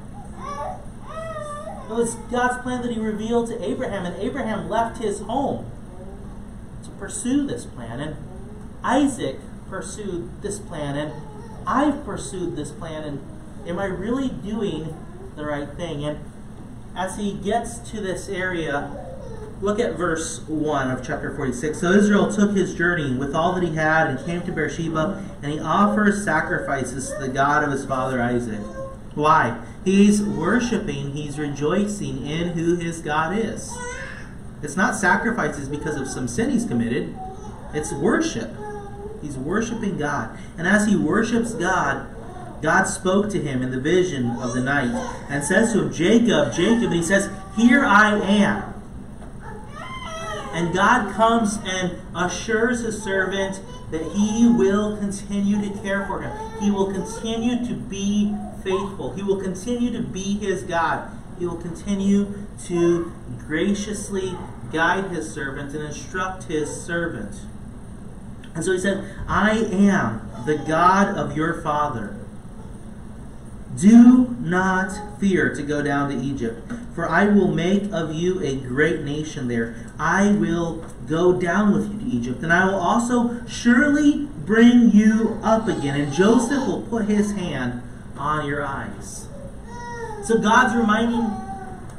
It 1.93 1.97
was 1.97 2.15
God's 2.15 2.61
plan 2.63 2.81
that 2.81 2.91
He 2.91 2.99
revealed 2.99 3.49
to 3.49 3.63
Abraham, 3.63 4.05
and 4.05 4.15
Abraham 4.15 4.67
left 4.67 4.97
his 4.97 5.19
home 5.19 5.69
to 6.83 6.89
pursue 6.91 7.45
this 7.45 7.65
plan. 7.65 7.99
And 7.99 8.15
Isaac 8.83 9.37
pursued 9.69 10.41
this 10.41 10.57
plan. 10.57 10.97
And 10.97 11.13
I've 11.67 12.03
pursued 12.03 12.55
this 12.55 12.71
plan. 12.71 13.03
And 13.03 13.67
am 13.67 13.77
I 13.77 13.85
really 13.85 14.29
doing 14.29 14.95
the 15.35 15.45
right 15.45 15.69
thing? 15.69 16.03
And 16.03 16.19
as 16.95 17.17
he 17.17 17.33
gets 17.33 17.77
to 17.91 18.01
this 18.01 18.27
area, 18.27 18.91
look 19.61 19.79
at 19.79 19.95
verse 19.95 20.41
1 20.47 20.89
of 20.89 21.05
chapter 21.05 21.35
46. 21.35 21.79
So 21.79 21.91
Israel 21.91 22.33
took 22.33 22.55
his 22.55 22.73
journey 22.73 23.15
with 23.15 23.35
all 23.35 23.53
that 23.53 23.63
he 23.63 23.75
had 23.75 24.07
and 24.07 24.25
came 24.25 24.41
to 24.41 24.51
Beersheba, 24.51 25.23
and 25.43 25.51
he 25.51 25.59
offers 25.59 26.23
sacrifices 26.23 27.11
to 27.11 27.19
the 27.19 27.29
God 27.29 27.63
of 27.63 27.71
his 27.71 27.85
father 27.85 28.19
Isaac. 28.19 28.61
Why? 29.13 29.63
He's 29.85 30.21
worshiping, 30.21 31.11
he's 31.11 31.37
rejoicing 31.37 32.25
in 32.25 32.49
who 32.49 32.75
his 32.75 32.99
God 32.99 33.37
is. 33.37 33.75
It's 34.61 34.77
not 34.77 34.95
sacrifices 34.95 35.67
because 35.67 35.99
of 35.99 36.07
some 36.07 36.27
sin 36.27 36.51
he's 36.51 36.65
committed, 36.65 37.15
it's 37.73 37.91
worship. 37.91 38.51
He's 39.21 39.37
worshiping 39.37 39.97
God. 39.97 40.37
And 40.57 40.67
as 40.67 40.87
he 40.87 40.95
worships 40.95 41.53
God, 41.53 42.07
God 42.61 42.83
spoke 42.85 43.29
to 43.31 43.41
him 43.41 43.61
in 43.61 43.71
the 43.71 43.79
vision 43.79 44.31
of 44.31 44.53
the 44.53 44.61
night 44.61 44.91
and 45.29 45.43
says 45.43 45.73
to 45.73 45.83
him, 45.83 45.93
Jacob, 45.93 46.53
Jacob. 46.53 46.83
And 46.83 46.93
he 46.93 47.03
says, 47.03 47.29
Here 47.57 47.83
I 47.83 48.19
am. 48.19 48.73
And 50.53 50.73
God 50.73 51.13
comes 51.13 51.57
and 51.65 51.97
assures 52.15 52.81
his 52.81 53.01
servant 53.01 53.61
that 53.91 54.03
he 54.13 54.47
will 54.47 54.97
continue 54.97 55.61
to 55.61 55.81
care 55.81 56.05
for 56.05 56.21
him. 56.21 56.61
He 56.61 56.69
will 56.69 56.93
continue 56.93 57.65
to 57.65 57.73
be 57.73 58.35
faithful. 58.63 59.13
He 59.13 59.23
will 59.23 59.41
continue 59.41 59.91
to 59.91 60.01
be 60.01 60.37
his 60.37 60.63
God. 60.63 61.11
He 61.39 61.45
will 61.45 61.57
continue 61.57 62.33
to 62.65 63.11
graciously 63.39 64.37
guide 64.71 65.11
his 65.11 65.31
servant 65.31 65.73
and 65.73 65.83
instruct 65.83 66.43
his 66.45 66.69
servant. 66.69 67.35
And 68.55 68.63
so 68.63 68.71
he 68.71 68.79
said, 68.79 69.15
I 69.27 69.51
am 69.51 70.29
the 70.45 70.57
God 70.57 71.17
of 71.17 71.35
your 71.35 71.61
father. 71.61 72.15
Do 73.79 74.35
not 74.39 75.19
fear 75.19 75.53
to 75.55 75.63
go 75.63 75.81
down 75.81 76.09
to 76.09 76.15
Egypt, 76.15 76.71
for 76.93 77.09
I 77.09 77.25
will 77.25 77.47
make 77.47 77.91
of 77.91 78.13
you 78.13 78.39
a 78.43 78.55
great 78.55 79.01
nation 79.01 79.47
there. 79.47 79.75
I 79.97 80.33
will 80.33 80.85
go 81.07 81.33
down 81.33 81.73
with 81.73 81.91
you 81.91 81.99
to 81.99 82.15
Egypt, 82.17 82.43
and 82.43 82.53
I 82.53 82.65
will 82.65 82.79
also 82.79 83.43
surely 83.47 84.27
bring 84.45 84.91
you 84.91 85.39
up 85.41 85.67
again, 85.67 85.99
and 85.99 86.13
Joseph 86.13 86.67
will 86.67 86.83
put 86.83 87.05
his 87.05 87.31
hand 87.31 87.81
on 88.17 88.45
your 88.47 88.65
eyes. 88.65 89.27
So 90.23 90.39
God's 90.39 90.75
reminding 90.75 91.31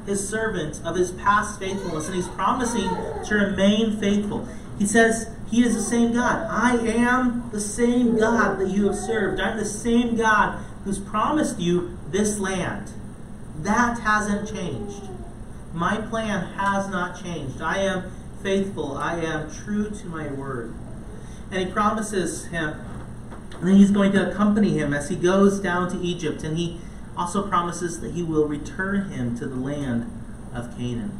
his 0.06 0.26
servant 0.26 0.80
of 0.85 0.97
his 0.97 1.12
past 1.12 1.59
faithfulness, 1.59 2.06
and 2.06 2.14
he's 2.14 2.28
promising 2.28 2.88
to 3.25 3.35
remain 3.35 3.99
faithful. 3.99 4.49
He 4.78 4.87
says, 4.87 5.30
He 5.50 5.64
is 5.64 5.75
the 5.75 5.83
same 5.83 6.12
God. 6.12 6.47
I 6.50 6.76
am 6.87 7.50
the 7.52 7.61
same 7.61 8.18
God 8.18 8.59
that 8.59 8.68
you 8.68 8.87
have 8.87 8.97
served. 8.97 9.40
I'm 9.40 9.56
the 9.56 9.64
same 9.64 10.16
God 10.16 10.62
who's 10.85 10.99
promised 10.99 11.59
you 11.59 11.97
this 12.11 12.38
land. 12.38 12.90
That 13.59 14.00
hasn't 14.00 14.49
changed. 14.49 15.09
My 15.73 15.97
plan 15.97 16.54
has 16.54 16.88
not 16.88 17.21
changed. 17.21 17.61
I 17.61 17.78
am 17.78 18.11
faithful. 18.42 18.97
I 18.97 19.21
am 19.21 19.50
true 19.50 19.90
to 19.90 20.06
my 20.06 20.28
word. 20.28 20.75
And 21.50 21.66
he 21.66 21.73
promises 21.73 22.47
him 22.47 22.80
that 23.66 23.75
he's 23.75 23.90
going 23.90 24.12
to 24.12 24.30
accompany 24.30 24.71
him 24.78 24.92
as 24.92 25.09
he 25.09 25.16
goes 25.16 25.61
down 25.61 25.90
to 25.90 26.00
Egypt. 26.00 26.42
And 26.42 26.56
he 26.56 26.80
also 27.16 27.47
promises 27.47 28.00
that 28.00 28.12
he 28.12 28.23
will 28.23 28.47
return 28.47 29.11
him 29.11 29.37
to 29.38 29.47
the 29.47 29.56
land 29.56 30.11
of 30.52 30.76
Canaan. 30.76 31.11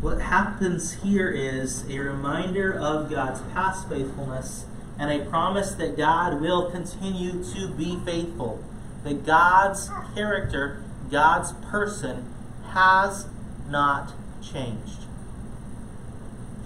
What 0.00 0.20
happens 0.20 1.02
here 1.02 1.30
is 1.30 1.88
a 1.90 1.98
reminder 1.98 2.72
of 2.72 3.10
God's 3.10 3.40
past 3.52 3.88
faithfulness 3.88 4.66
and 4.98 5.10
a 5.10 5.24
promise 5.28 5.72
that 5.74 5.96
God 5.96 6.40
will 6.40 6.70
continue 6.70 7.42
to 7.54 7.68
be 7.68 7.98
faithful. 8.04 8.62
That 9.04 9.24
God's 9.24 9.90
character, 10.14 10.82
God's 11.10 11.52
person, 11.70 12.32
has 12.72 13.26
not 13.68 14.12
changed. 14.42 15.04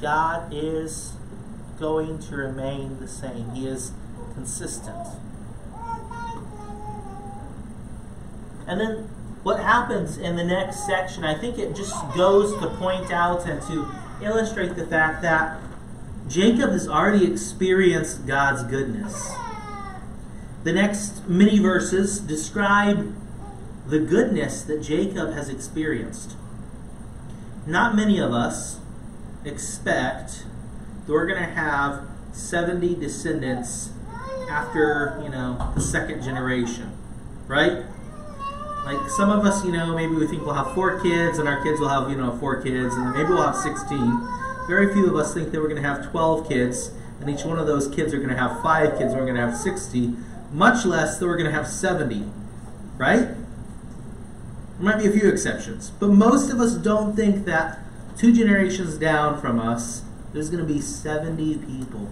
God 0.00 0.52
is 0.52 1.14
going 1.80 2.18
to 2.18 2.37
remain 2.37 3.00
the 3.00 3.08
same. 3.08 3.50
He 3.50 3.66
is 3.66 3.92
consistent. 4.34 5.08
And 8.66 8.80
then 8.80 9.08
what 9.42 9.58
happens 9.60 10.18
in 10.18 10.37
the 10.37 10.44
next 10.44 10.87
section, 10.87 11.25
I 11.25 11.37
think 11.37 11.58
it 11.58 11.75
just 11.75 11.94
goes 12.14 12.52
to 12.60 12.68
point 12.76 13.10
out 13.10 13.49
and 13.49 13.60
to 13.62 13.90
illustrate 14.22 14.76
the 14.76 14.87
fact 14.87 15.22
that 15.22 15.58
Jacob 16.28 16.70
has 16.70 16.87
already 16.87 17.25
experienced 17.32 18.26
God's 18.26 18.62
goodness. 18.62 19.32
The 20.62 20.72
next 20.72 21.26
many 21.26 21.58
verses 21.58 22.20
describe 22.20 23.14
the 23.87 23.99
goodness 23.99 24.62
that 24.62 24.82
Jacob 24.82 25.32
has 25.32 25.49
experienced. 25.49 26.37
Not 27.66 27.96
many 27.96 28.20
of 28.20 28.32
us 28.32 28.78
expect 29.44 30.44
we're 31.07 31.26
going 31.26 31.42
to 31.42 31.50
have 31.50 32.07
70 32.33 32.97
descendants 32.97 33.90
after, 34.50 35.21
you 35.23 35.28
know, 35.30 35.73
the 35.75 35.80
second 35.80 36.23
generation, 36.23 36.92
right? 37.47 37.85
Like 38.85 39.11
some 39.11 39.30
of 39.30 39.45
us, 39.45 39.64
you 39.64 39.73
know, 39.73 39.95
maybe 39.95 40.14
we 40.14 40.26
think 40.26 40.45
we'll 40.45 40.54
have 40.54 40.75
four 40.75 41.00
kids 41.00 41.38
and 41.38 41.49
our 41.49 41.62
kids 41.62 41.80
will 41.80 41.88
have, 41.88 42.11
you 42.11 42.16
know, 42.16 42.37
four 42.38 42.61
kids 42.62 42.95
and 42.95 43.12
maybe 43.12 43.28
we'll 43.28 43.42
have 43.42 43.57
16. 43.57 44.28
Very 44.66 44.92
few 44.92 45.07
of 45.09 45.16
us 45.16 45.35
think 45.35 45.52
that 45.52 45.61
we're 45.61 45.69
going 45.69 45.83
to 45.83 45.88
have 45.88 46.11
12 46.11 46.49
kids 46.49 46.90
and 47.21 47.28
each 47.28 47.45
one 47.45 47.59
of 47.59 47.66
those 47.66 47.88
kids 47.88 48.14
are 48.14 48.19
going 48.19 48.30
to 48.30 48.37
have 48.37 48.62
five 48.62 48.99
kids 48.99 49.12
and 49.12 49.16
we're 49.16 49.26
going 49.26 49.37
to 49.37 49.42
have 49.42 49.57
60, 49.57 50.14
much 50.52 50.85
less 50.85 51.19
that 51.19 51.26
we're 51.26 51.37
going 51.37 51.50
to 51.50 51.57
have 51.57 51.69
70, 51.69 52.25
right? 52.97 53.19
There 53.19 53.37
might 54.78 54.99
be 54.99 55.07
a 55.07 55.12
few 55.12 55.28
exceptions, 55.28 55.90
but 55.90 56.09
most 56.09 56.50
of 56.50 56.59
us 56.61 56.75
don't 56.75 57.14
think 57.14 57.45
that 57.45 57.80
two 58.16 58.33
generations 58.33 58.97
down 58.97 59.40
from 59.40 59.61
us, 59.61 60.02
there's 60.32 60.50
going 60.50 60.66
to 60.66 60.72
be 60.72 60.80
70 60.80 61.58
people. 61.58 62.10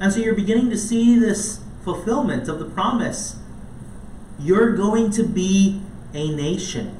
And 0.00 0.12
so 0.12 0.20
you're 0.20 0.34
beginning 0.34 0.70
to 0.70 0.78
see 0.78 1.18
this 1.18 1.60
fulfillment 1.84 2.48
of 2.48 2.58
the 2.58 2.64
promise. 2.64 3.36
You're 4.38 4.74
going 4.74 5.10
to 5.12 5.22
be 5.22 5.82
a 6.14 6.34
nation. 6.34 6.98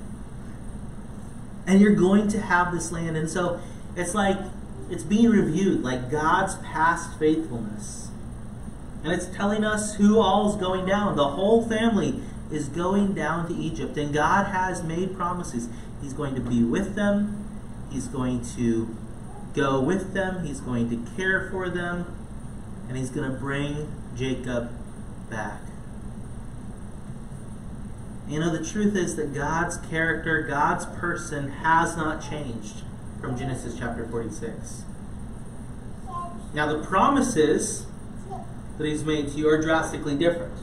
And 1.66 1.80
you're 1.80 1.94
going 1.94 2.28
to 2.28 2.40
have 2.40 2.72
this 2.72 2.92
land. 2.92 3.16
And 3.16 3.30
so 3.30 3.60
it's 3.96 4.14
like 4.14 4.38
it's 4.90 5.04
being 5.04 5.30
reviewed, 5.30 5.82
like 5.82 6.10
God's 6.10 6.56
past 6.56 7.18
faithfulness. 7.18 8.08
And 9.02 9.12
it's 9.12 9.26
telling 9.26 9.64
us 9.64 9.96
who 9.96 10.18
all 10.18 10.50
is 10.50 10.56
going 10.56 10.86
down. 10.86 11.16
The 11.16 11.30
whole 11.30 11.66
family 11.66 12.22
is 12.50 12.68
going 12.68 13.14
down 13.14 13.48
to 13.48 13.54
Egypt. 13.54 13.96
And 13.96 14.12
God 14.12 14.46
has 14.46 14.82
made 14.82 15.16
promises. 15.16 15.68
He's 16.00 16.12
going 16.12 16.34
to 16.34 16.40
be 16.40 16.62
with 16.62 16.94
them, 16.94 17.48
He's 17.90 18.06
going 18.06 18.44
to 18.56 18.96
go 19.54 19.80
with 19.80 20.14
them, 20.14 20.44
He's 20.44 20.60
going 20.60 20.90
to 20.90 21.10
care 21.16 21.48
for 21.50 21.68
them, 21.68 22.06
and 22.88 22.96
He's 22.96 23.10
going 23.10 23.30
to 23.30 23.36
bring 23.36 23.92
Jacob 24.16 24.70
back. 25.30 25.60
You 28.28 28.40
know, 28.40 28.50
the 28.56 28.64
truth 28.64 28.96
is 28.96 29.16
that 29.16 29.34
God's 29.34 29.76
character, 29.76 30.42
God's 30.42 30.86
person 30.86 31.50
has 31.50 31.96
not 31.96 32.22
changed 32.22 32.82
from 33.20 33.36
Genesis 33.36 33.76
chapter 33.78 34.06
46. 34.06 34.84
Now, 36.54 36.72
the 36.72 36.84
promises 36.84 37.86
that 38.78 38.86
He's 38.86 39.04
made 39.04 39.28
to 39.28 39.34
you 39.34 39.48
are 39.48 39.60
drastically 39.60 40.16
different. 40.16 40.54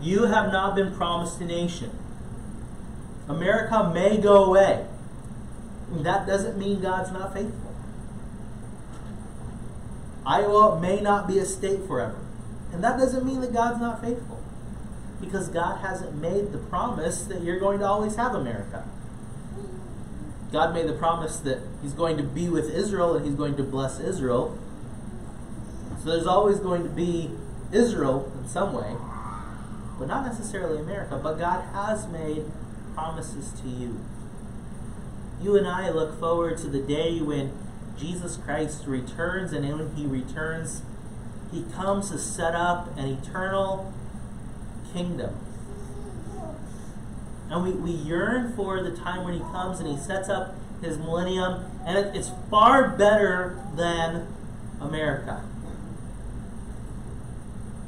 You 0.00 0.26
have 0.26 0.52
not 0.52 0.74
been 0.74 0.94
promised 0.94 1.40
a 1.40 1.44
nation. 1.44 1.90
America 3.28 3.90
may 3.94 4.18
go 4.18 4.44
away. 4.44 4.86
That 5.90 6.26
doesn't 6.26 6.58
mean 6.58 6.80
God's 6.80 7.10
not 7.12 7.32
faithful. 7.32 7.63
Iowa 10.26 10.80
may 10.80 11.00
not 11.00 11.28
be 11.28 11.38
a 11.38 11.44
state 11.44 11.86
forever. 11.86 12.18
And 12.72 12.82
that 12.82 12.98
doesn't 12.98 13.24
mean 13.24 13.40
that 13.42 13.52
God's 13.52 13.80
not 13.80 14.00
faithful 14.00 14.42
because 15.20 15.48
God 15.48 15.80
hasn't 15.80 16.14
made 16.16 16.52
the 16.52 16.58
promise 16.58 17.22
that 17.22 17.42
you're 17.42 17.60
going 17.60 17.78
to 17.78 17.86
always 17.86 18.16
have 18.16 18.34
America. 18.34 18.84
God 20.52 20.74
made 20.74 20.86
the 20.86 20.94
promise 20.94 21.36
that 21.38 21.60
He's 21.82 21.92
going 21.92 22.16
to 22.16 22.22
be 22.22 22.48
with 22.48 22.70
Israel 22.70 23.16
and 23.16 23.24
He's 23.24 23.34
going 23.34 23.56
to 23.56 23.62
bless 23.62 23.98
Israel. 24.00 24.58
So 26.02 26.10
there's 26.10 26.26
always 26.26 26.58
going 26.58 26.82
to 26.82 26.88
be 26.88 27.30
Israel 27.72 28.30
in 28.38 28.48
some 28.48 28.72
way, 28.72 28.96
but 29.98 30.06
not 30.06 30.26
necessarily 30.26 30.78
America. 30.78 31.18
But 31.22 31.38
God 31.38 31.64
has 31.72 32.06
made 32.08 32.44
promises 32.94 33.52
to 33.62 33.68
you. 33.68 34.00
You 35.42 35.56
and 35.56 35.66
I 35.66 35.90
look 35.90 36.18
forward 36.20 36.58
to 36.58 36.68
the 36.68 36.80
day 36.80 37.20
when 37.20 37.52
Jesus 37.98 38.36
Christ 38.36 38.86
returns, 38.86 39.52
and 39.52 39.66
when 39.66 39.94
He 39.96 40.06
returns, 40.06 40.82
He 41.52 41.64
comes 41.74 42.10
to 42.10 42.18
set 42.18 42.54
up 42.54 42.96
an 42.96 43.06
eternal 43.06 43.92
kingdom. 44.92 45.34
And 47.50 47.62
we, 47.62 47.72
we 47.72 47.90
yearn 47.90 48.54
for 48.54 48.82
the 48.82 48.96
time 48.96 49.24
when 49.24 49.34
he 49.34 49.40
comes 49.40 49.78
and 49.78 49.88
he 49.88 49.96
sets 49.96 50.28
up 50.28 50.54
his 50.80 50.98
millennium, 50.98 51.64
and 51.86 51.98
it, 51.98 52.16
it's 52.16 52.30
far 52.50 52.88
better 52.88 53.58
than 53.74 54.26
America. 54.80 55.42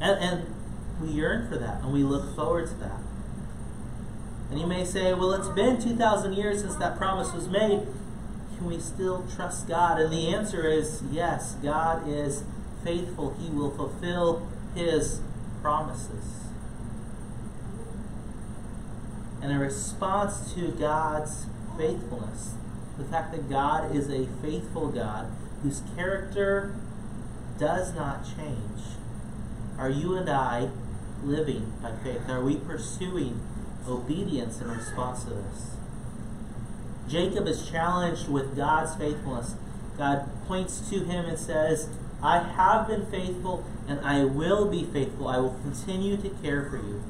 And, 0.00 0.20
and 0.20 0.54
we 1.00 1.08
yearn 1.08 1.48
for 1.48 1.58
that, 1.58 1.82
and 1.82 1.92
we 1.92 2.02
look 2.02 2.34
forward 2.34 2.68
to 2.68 2.74
that. 2.74 3.00
And 4.50 4.60
you 4.60 4.66
may 4.66 4.84
say, 4.84 5.12
well, 5.14 5.32
it's 5.32 5.48
been 5.48 5.80
2,000 5.80 6.34
years 6.34 6.60
since 6.60 6.76
that 6.76 6.96
promise 6.96 7.32
was 7.32 7.48
made. 7.48 7.86
Can 8.56 8.66
we 8.66 8.80
still 8.80 9.26
trust 9.34 9.68
God? 9.68 10.00
And 10.00 10.12
the 10.12 10.34
answer 10.34 10.66
is 10.66 11.02
yes, 11.10 11.54
God 11.62 12.08
is 12.08 12.44
faithful. 12.82 13.36
He 13.40 13.50
will 13.50 13.70
fulfill 13.70 14.48
his 14.74 15.20
promises 15.62 16.46
and 19.46 19.54
a 19.54 19.58
response 19.58 20.52
to 20.54 20.72
God's 20.72 21.46
faithfulness. 21.78 22.54
The 22.98 23.04
fact 23.04 23.32
that 23.32 23.48
God 23.48 23.94
is 23.94 24.08
a 24.10 24.26
faithful 24.42 24.88
God 24.88 25.30
whose 25.62 25.82
character 25.94 26.74
does 27.58 27.94
not 27.94 28.24
change. 28.24 28.82
Are 29.78 29.90
you 29.90 30.16
and 30.16 30.28
I 30.28 30.70
living 31.22 31.72
by 31.82 31.92
faith? 32.02 32.28
Are 32.28 32.42
we 32.42 32.56
pursuing 32.56 33.40
obedience 33.86 34.60
in 34.60 34.68
response 34.68 35.24
to 35.24 35.30
this? 35.30 35.75
Jacob 37.08 37.46
is 37.46 37.68
challenged 37.68 38.28
with 38.28 38.56
God's 38.56 38.94
faithfulness. 38.96 39.54
God 39.96 40.28
points 40.46 40.88
to 40.90 41.04
him 41.04 41.24
and 41.24 41.38
says, 41.38 41.88
I 42.22 42.40
have 42.40 42.88
been 42.88 43.06
faithful 43.06 43.64
and 43.88 44.00
I 44.00 44.24
will 44.24 44.70
be 44.70 44.84
faithful. 44.84 45.28
I 45.28 45.38
will 45.38 45.58
continue 45.62 46.16
to 46.16 46.28
care 46.28 46.68
for 46.68 46.76
you. 46.76 47.02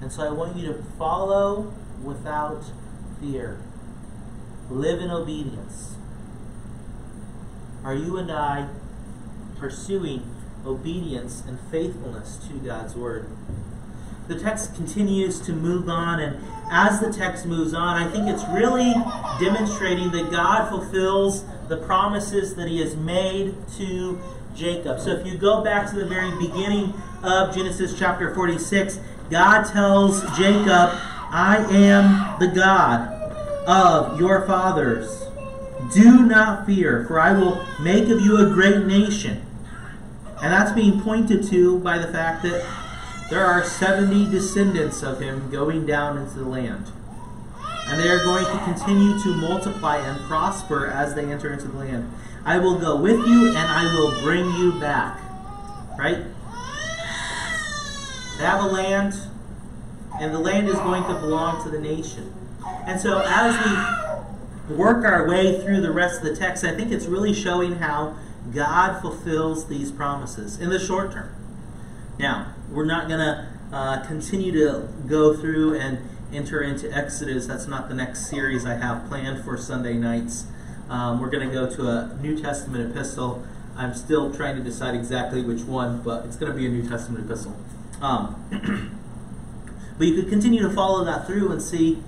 And 0.00 0.10
so 0.10 0.26
I 0.26 0.30
want 0.30 0.56
you 0.56 0.66
to 0.68 0.82
follow 0.98 1.72
without 2.02 2.64
fear. 3.20 3.60
Live 4.68 5.00
in 5.00 5.10
obedience. 5.10 5.96
Are 7.84 7.94
you 7.94 8.16
and 8.16 8.30
I 8.30 8.68
pursuing 9.58 10.34
obedience 10.66 11.42
and 11.46 11.58
faithfulness 11.70 12.38
to 12.48 12.54
God's 12.54 12.94
Word? 12.94 13.28
The 14.26 14.38
text 14.38 14.74
continues 14.74 15.38
to 15.42 15.52
move 15.52 15.86
on, 15.88 16.18
and 16.18 16.42
as 16.70 17.00
the 17.00 17.12
text 17.12 17.46
moves 17.46 17.74
on, 17.74 17.96
I 17.96 18.10
think 18.10 18.28
it's 18.28 18.44
really 18.48 18.92
demonstrating 19.40 20.10
that 20.12 20.30
God 20.30 20.68
fulfills 20.68 21.44
the 21.68 21.76
promises 21.78 22.54
that 22.56 22.68
He 22.68 22.80
has 22.80 22.96
made 22.96 23.54
to 23.76 24.20
Jacob. 24.54 25.00
So 25.00 25.10
if 25.10 25.26
you 25.26 25.36
go 25.36 25.62
back 25.62 25.88
to 25.90 25.96
the 25.96 26.06
very 26.06 26.30
beginning 26.38 26.94
of 27.22 27.54
Genesis 27.54 27.98
chapter 27.98 28.34
46, 28.34 29.00
God 29.30 29.64
tells 29.64 30.22
Jacob, 30.36 30.90
I 31.30 31.66
am 31.70 32.38
the 32.38 32.48
God 32.48 33.08
of 33.66 34.20
your 34.20 34.46
fathers. 34.46 35.24
Do 35.92 36.24
not 36.24 36.66
fear, 36.66 37.04
for 37.06 37.18
I 37.18 37.32
will 37.32 37.64
make 37.80 38.08
of 38.08 38.20
you 38.20 38.38
a 38.38 38.50
great 38.50 38.84
nation. 38.86 39.44
And 40.42 40.52
that's 40.52 40.72
being 40.72 41.00
pointed 41.00 41.44
to 41.44 41.78
by 41.80 41.98
the 41.98 42.08
fact 42.08 42.42
that 42.42 42.64
there 43.30 43.44
are 43.44 43.64
70 43.64 44.30
descendants 44.30 45.02
of 45.02 45.20
him 45.20 45.50
going 45.50 45.86
down 45.86 46.18
into 46.18 46.38
the 46.38 46.44
land. 46.44 46.92
And 47.86 48.00
they 48.00 48.08
are 48.08 48.22
going 48.22 48.44
to 48.44 48.64
continue 48.64 49.20
to 49.22 49.28
multiply 49.36 49.98
and 49.98 50.20
prosper 50.22 50.86
as 50.86 51.14
they 51.14 51.24
enter 51.24 51.52
into 51.52 51.68
the 51.68 51.78
land. 51.78 52.10
I 52.44 52.58
will 52.58 52.78
go 52.78 52.96
with 52.96 53.26
you 53.26 53.48
and 53.48 53.58
I 53.58 53.84
will 53.94 54.20
bring 54.22 54.50
you 54.52 54.72
back. 54.78 55.20
Right? 55.98 56.24
They 58.38 58.44
have 58.44 58.64
a 58.64 58.66
land, 58.66 59.14
and 60.20 60.34
the 60.34 60.40
land 60.40 60.68
is 60.68 60.74
going 60.74 61.04
to 61.04 61.14
belong 61.14 61.62
to 61.62 61.70
the 61.70 61.78
nation. 61.78 62.34
And 62.84 63.00
so 63.00 63.22
as 63.24 63.54
we 64.68 64.74
work 64.74 65.04
our 65.04 65.28
way 65.28 65.60
through 65.60 65.80
the 65.82 65.92
rest 65.92 66.20
of 66.20 66.24
the 66.24 66.34
text, 66.34 66.64
I 66.64 66.74
think 66.74 66.90
it's 66.90 67.06
really 67.06 67.32
showing 67.32 67.76
how 67.76 68.16
God 68.52 69.00
fulfills 69.00 69.68
these 69.68 69.92
promises 69.92 70.58
in 70.58 70.68
the 70.68 70.80
short 70.80 71.12
term. 71.12 71.30
Now, 72.18 72.54
we're 72.70 72.84
not 72.84 73.08
going 73.08 73.20
to 73.20 73.48
uh, 73.72 74.06
continue 74.06 74.52
to 74.52 74.88
go 75.06 75.36
through 75.36 75.78
and 75.78 75.98
enter 76.32 76.60
into 76.60 76.90
Exodus. 76.92 77.46
That's 77.46 77.66
not 77.66 77.88
the 77.88 77.94
next 77.94 78.28
series 78.28 78.64
I 78.64 78.74
have 78.74 79.08
planned 79.08 79.44
for 79.44 79.56
Sunday 79.56 79.94
nights. 79.94 80.46
Um, 80.88 81.20
we're 81.20 81.30
going 81.30 81.48
to 81.48 81.54
go 81.54 81.68
to 81.68 81.88
a 81.88 82.18
New 82.20 82.40
Testament 82.40 82.90
epistle. 82.90 83.44
I'm 83.76 83.94
still 83.94 84.32
trying 84.32 84.56
to 84.56 84.62
decide 84.62 84.94
exactly 84.94 85.42
which 85.42 85.62
one, 85.62 86.02
but 86.02 86.24
it's 86.26 86.36
going 86.36 86.52
to 86.52 86.56
be 86.56 86.66
a 86.66 86.68
New 86.68 86.88
Testament 86.88 87.24
epistle. 87.24 87.56
Um, 88.00 88.98
but 89.98 90.06
you 90.06 90.14
could 90.14 90.28
continue 90.28 90.62
to 90.62 90.70
follow 90.70 91.04
that 91.04 91.26
through 91.26 91.50
and 91.50 91.62
see 91.62 92.02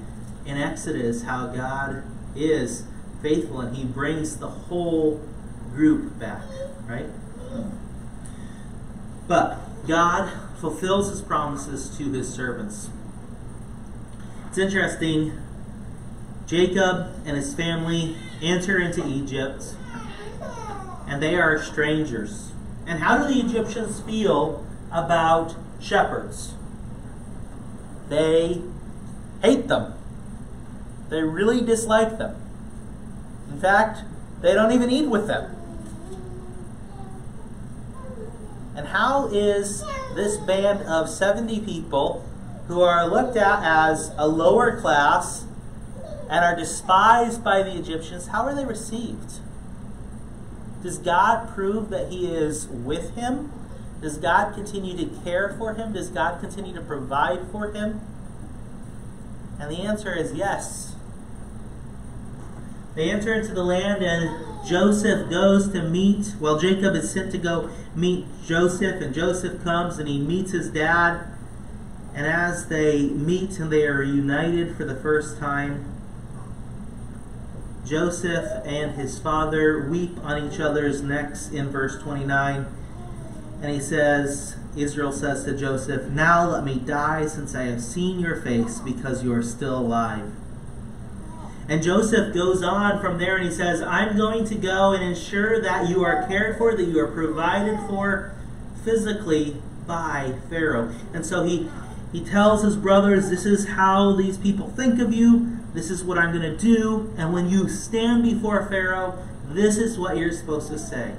in 0.45 0.59
Exodus 0.59 1.23
how 1.23 1.49
God 1.49 2.05
is 2.35 2.85
faithful 3.23 3.61
and 3.61 3.77
He 3.77 3.85
brings 3.85 4.37
the 4.37 4.49
whole 4.49 5.21
group 5.73 6.19
back, 6.19 6.43
right? 6.87 7.07
But 9.27 9.59
God 9.87 10.33
fulfills 10.59 11.11
His 11.11 11.23
promises 11.23 11.97
to 11.99 12.11
His 12.13 12.33
servants. 12.33 12.91
It's 14.49 14.59
interesting. 14.59 15.39
Jacob 16.47 17.13
and 17.27 17.37
his 17.37 17.53
family 17.55 18.17
enter 18.41 18.79
into 18.79 19.05
Egypt, 19.07 19.75
and 21.09 21.21
they 21.21 21.35
are 21.35 21.61
strangers. 21.61 22.53
And 22.87 23.01
how 23.01 23.19
do 23.19 23.35
the 23.35 23.41
Egyptians 23.41 24.01
feel 24.01 24.65
about 24.93 25.57
shepherds? 25.81 26.55
They 28.09 28.63
hate 29.43 29.67
them. 29.67 29.95
They 31.09 31.23
really 31.23 31.63
dislike 31.63 32.19
them. 32.19 32.37
In 33.51 33.61
fact, 33.61 34.05
they 34.41 34.55
don't 34.55 34.71
even 34.71 34.89
eat 34.89 35.09
with 35.09 35.27
them. 35.27 35.56
And 38.77 38.89
how 38.89 39.29
is 39.29 39.83
this 40.15 40.37
band 40.37 40.83
of 40.83 41.09
70 41.09 41.61
people 41.61 42.25
who 42.69 42.83
are 42.83 43.09
looked 43.09 43.37
at 43.37 43.63
as 43.63 44.13
a 44.19 44.29
lower 44.29 44.79
class 44.81 45.45
and 46.29 46.45
are 46.45 46.57
despised 46.57 47.43
by 47.43 47.63
the 47.63 47.77
Egyptians, 47.77 48.29
how 48.29 48.43
are 48.45 48.55
they 48.55 48.65
received? 48.65 49.41
Does 50.83 50.99
God 50.99 51.49
prove 51.55 51.89
that 51.91 52.11
He 52.11 52.27
is 52.27 52.67
with 52.67 53.15
him? 53.15 53.53
Does 54.01 54.19
God 54.19 54.55
continue 54.55 54.97
to 54.97 55.07
care 55.23 55.55
for 55.59 55.75
him? 55.75 55.93
Does 55.93 56.11
God 56.11 56.41
continue 56.41 56.75
to 56.75 56.83
provide 56.83 57.51
for 57.51 57.73
him? 57.73 58.01
And 59.59 59.71
the 59.71 59.83
answer 59.83 60.15
is 60.15 60.35
yes. 60.35 60.96
They 62.97 63.11
enter 63.11 63.35
into 63.35 63.53
the 63.53 63.63
land, 63.63 64.03
and 64.03 64.67
Joseph 64.67 65.29
goes 65.29 65.69
to 65.73 65.83
meet. 65.83 66.35
Well, 66.41 66.59
Jacob 66.59 66.95
is 66.95 67.11
sent 67.11 67.31
to 67.33 67.39
go 67.39 67.71
meet 67.95 68.25
Joseph, 68.45 69.03
and 69.03 69.15
Joseph 69.15 69.63
comes 69.63 69.99
and 69.99 70.09
he 70.09 70.19
meets 70.19 70.53
his 70.53 70.71
dad. 70.71 71.27
And 72.15 72.27
as 72.27 72.69
they 72.69 73.09
meet 73.09 73.59
and 73.61 73.71
they 73.71 73.87
are 73.87 74.03
united 74.03 74.75
for 74.77 74.85
the 74.85 74.97
first 74.97 75.39
time, 75.39 75.93
Joseph 77.85 78.65
and 78.65 78.93
his 78.93 79.19
father 79.19 79.87
weep 79.89 80.17
on 80.23 80.51
each 80.51 80.59
other's 80.59 81.03
necks 81.03 81.51
in 81.51 81.69
verse 81.69 81.99
29. 82.03 82.67
And 83.61 83.71
he 83.71 83.79
says, 83.79 84.57
Israel 84.75 85.13
says 85.13 85.45
to 85.45 85.55
Joseph, 85.55 86.11
Now 86.11 86.49
let 86.49 86.65
me 86.65 86.77
die 86.77 87.27
since 87.27 87.55
I 87.55 87.65
have 87.65 87.83
seen 87.83 88.19
your 88.19 88.41
face 88.41 88.81
because 88.81 89.23
you 89.23 89.35
are 89.35 89.43
still 89.43 89.79
alive. 89.79 90.33
And 91.69 91.83
Joseph 91.83 92.33
goes 92.33 92.63
on 92.63 93.01
from 93.01 93.19
there 93.19 93.37
and 93.37 93.45
he 93.45 93.51
says, 93.51 93.83
I'm 93.83 94.17
going 94.17 94.45
to 94.47 94.55
go 94.55 94.93
and 94.93 95.03
ensure 95.03 95.61
that 95.61 95.89
you 95.89 96.05
are 96.05 96.27
cared 96.29 96.59
for, 96.59 96.77
that 96.77 96.85
you 96.85 97.01
are 97.01 97.09
provided 97.09 97.79
for 97.89 98.35
physically 98.85 99.57
by 99.87 100.35
Pharaoh. 100.49 100.95
And 101.13 101.27
so 101.27 101.43
he, 101.43 101.69
he 102.13 102.25
tells 102.25 102.63
his 102.63 102.77
brothers, 102.77 103.31
This 103.31 103.45
is 103.45 103.69
how 103.69 104.13
these 104.13 104.39
people 104.39 104.71
think 104.71 105.01
of 105.01 105.13
you. 105.13 105.59
This 105.75 105.91
is 105.91 106.05
what 106.05 106.19
I'm 106.19 106.33
going 106.33 106.51
to 106.51 106.57
do. 106.57 107.13
And 107.19 107.33
when 107.33 107.51
you 107.51 107.69
stand 107.69 108.23
before 108.23 108.65
Pharaoh, 108.69 109.19
this 109.49 109.77
is 109.77 109.99
what 109.99 110.17
you're 110.17 110.33
supposed 110.33 110.71
to 110.71 110.79
say. 110.79 111.15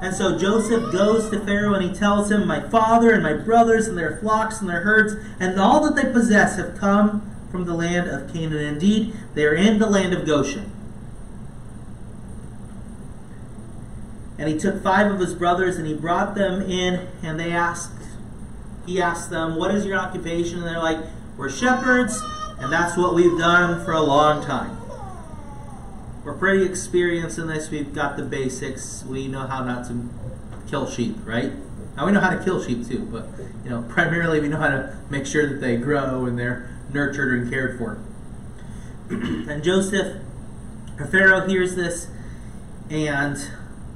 And 0.00 0.16
so 0.16 0.36
Joseph 0.36 0.90
goes 0.90 1.30
to 1.30 1.38
Pharaoh 1.38 1.74
and 1.74 1.88
he 1.88 1.94
tells 1.94 2.30
him, 2.30 2.46
My 2.46 2.60
father 2.68 3.12
and 3.12 3.22
my 3.22 3.34
brothers 3.34 3.86
and 3.86 3.96
their 3.96 4.16
flocks 4.16 4.60
and 4.60 4.68
their 4.68 4.80
herds 4.80 5.14
and 5.38 5.60
all 5.60 5.84
that 5.84 6.02
they 6.02 6.10
possess 6.10 6.56
have 6.56 6.76
come 6.76 7.31
from 7.52 7.66
the 7.66 7.74
land 7.74 8.08
of 8.08 8.32
Canaan. 8.32 8.64
Indeed, 8.64 9.14
they 9.34 9.44
are 9.44 9.54
in 9.54 9.78
the 9.78 9.86
land 9.86 10.14
of 10.14 10.26
Goshen. 10.26 10.72
And 14.38 14.48
he 14.48 14.58
took 14.58 14.82
five 14.82 15.12
of 15.12 15.20
his 15.20 15.34
brothers 15.34 15.76
and 15.76 15.86
he 15.86 15.94
brought 15.94 16.34
them 16.34 16.62
in 16.62 17.06
and 17.22 17.38
they 17.38 17.52
asked, 17.52 17.92
he 18.86 19.00
asked 19.00 19.30
them, 19.30 19.54
What 19.54 19.72
is 19.72 19.84
your 19.84 19.96
occupation? 19.96 20.58
And 20.58 20.66
they're 20.66 20.80
like, 20.80 20.98
We're 21.36 21.50
shepherds, 21.50 22.20
and 22.58 22.72
that's 22.72 22.96
what 22.96 23.14
we've 23.14 23.38
done 23.38 23.84
for 23.84 23.92
a 23.92 24.00
long 24.00 24.44
time. 24.44 24.78
We're 26.24 26.34
pretty 26.34 26.64
experienced 26.64 27.38
in 27.38 27.48
this. 27.48 27.70
We've 27.70 27.94
got 27.94 28.16
the 28.16 28.22
basics. 28.22 29.04
We 29.04 29.28
know 29.28 29.46
how 29.46 29.62
not 29.62 29.86
to 29.88 30.08
kill 30.68 30.88
sheep, 30.88 31.16
right? 31.24 31.52
Now 31.96 32.06
we 32.06 32.12
know 32.12 32.20
how 32.20 32.30
to 32.30 32.42
kill 32.42 32.62
sheep 32.62 32.86
too, 32.86 33.00
but 33.00 33.26
you 33.64 33.70
know, 33.70 33.82
primarily 33.88 34.40
we 34.40 34.48
know 34.48 34.58
how 34.58 34.68
to 34.68 34.96
make 35.10 35.26
sure 35.26 35.48
that 35.48 35.60
they 35.60 35.76
grow 35.76 36.24
and 36.24 36.38
they're 36.38 36.70
nurtured 36.92 37.38
and 37.40 37.50
cared 37.50 37.78
for. 37.78 37.98
and 39.10 39.62
Joseph, 39.62 40.18
Pharaoh 41.10 41.46
hears 41.46 41.74
this, 41.74 42.08
and 42.90 43.36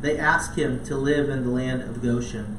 they 0.00 0.18
ask 0.18 0.56
him 0.56 0.84
to 0.84 0.96
live 0.96 1.28
in 1.28 1.44
the 1.44 1.50
land 1.50 1.82
of 1.82 2.02
Goshen. 2.02 2.58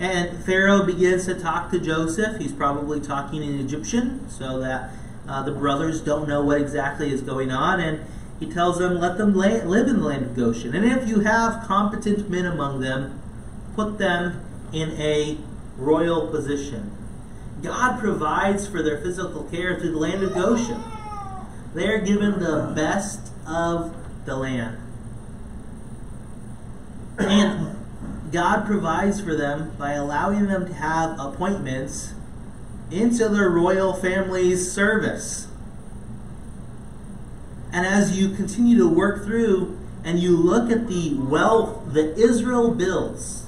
And 0.00 0.42
Pharaoh 0.44 0.84
begins 0.84 1.26
to 1.26 1.34
talk 1.34 1.70
to 1.70 1.78
Joseph. 1.78 2.40
He's 2.40 2.52
probably 2.52 3.00
talking 3.00 3.42
in 3.42 3.60
Egyptian 3.60 4.28
so 4.28 4.58
that 4.60 4.90
uh, 5.28 5.42
the 5.42 5.52
brothers 5.52 6.00
don't 6.00 6.28
know 6.28 6.42
what 6.44 6.60
exactly 6.60 7.12
is 7.12 7.20
going 7.20 7.50
on. 7.50 7.80
And 7.80 8.04
he 8.40 8.50
tells 8.52 8.78
them, 8.78 8.98
let 8.98 9.18
them 9.18 9.34
live 9.34 9.88
in 9.88 10.00
the 10.00 10.06
land 10.06 10.26
of 10.26 10.36
Goshen. 10.36 10.74
And 10.74 10.84
if 10.84 11.08
you 11.08 11.20
have 11.20 11.64
competent 11.66 12.28
men 12.28 12.44
among 12.44 12.80
them, 12.80 13.20
put 13.74 13.98
them 13.98 14.44
in 14.72 14.90
a 15.00 15.38
royal 15.76 16.28
position. 16.28 16.90
God 17.62 17.98
provides 17.98 18.66
for 18.66 18.82
their 18.82 18.98
physical 18.98 19.44
care 19.44 19.78
through 19.78 19.92
the 19.92 19.98
land 19.98 20.22
of 20.22 20.34
Goshen. 20.34 20.82
They 21.74 21.88
are 21.88 21.98
given 21.98 22.38
the 22.38 22.72
best 22.74 23.32
of 23.46 23.94
the 24.26 24.36
land. 24.36 24.78
And 27.18 27.76
God 28.32 28.66
provides 28.66 29.20
for 29.20 29.34
them 29.34 29.74
by 29.78 29.92
allowing 29.92 30.46
them 30.46 30.66
to 30.66 30.74
have 30.74 31.18
appointments 31.18 32.12
into 32.90 33.28
their 33.28 33.48
royal 33.48 33.94
family's 33.94 34.70
service. 34.70 35.48
And 37.72 37.86
as 37.86 38.18
you 38.18 38.30
continue 38.34 38.78
to 38.78 38.88
work 38.88 39.24
through 39.24 39.78
and 40.04 40.18
you 40.18 40.36
look 40.36 40.70
at 40.70 40.86
the 40.86 41.14
wealth 41.14 41.92
that 41.92 42.18
Israel 42.18 42.72
builds 42.72 43.43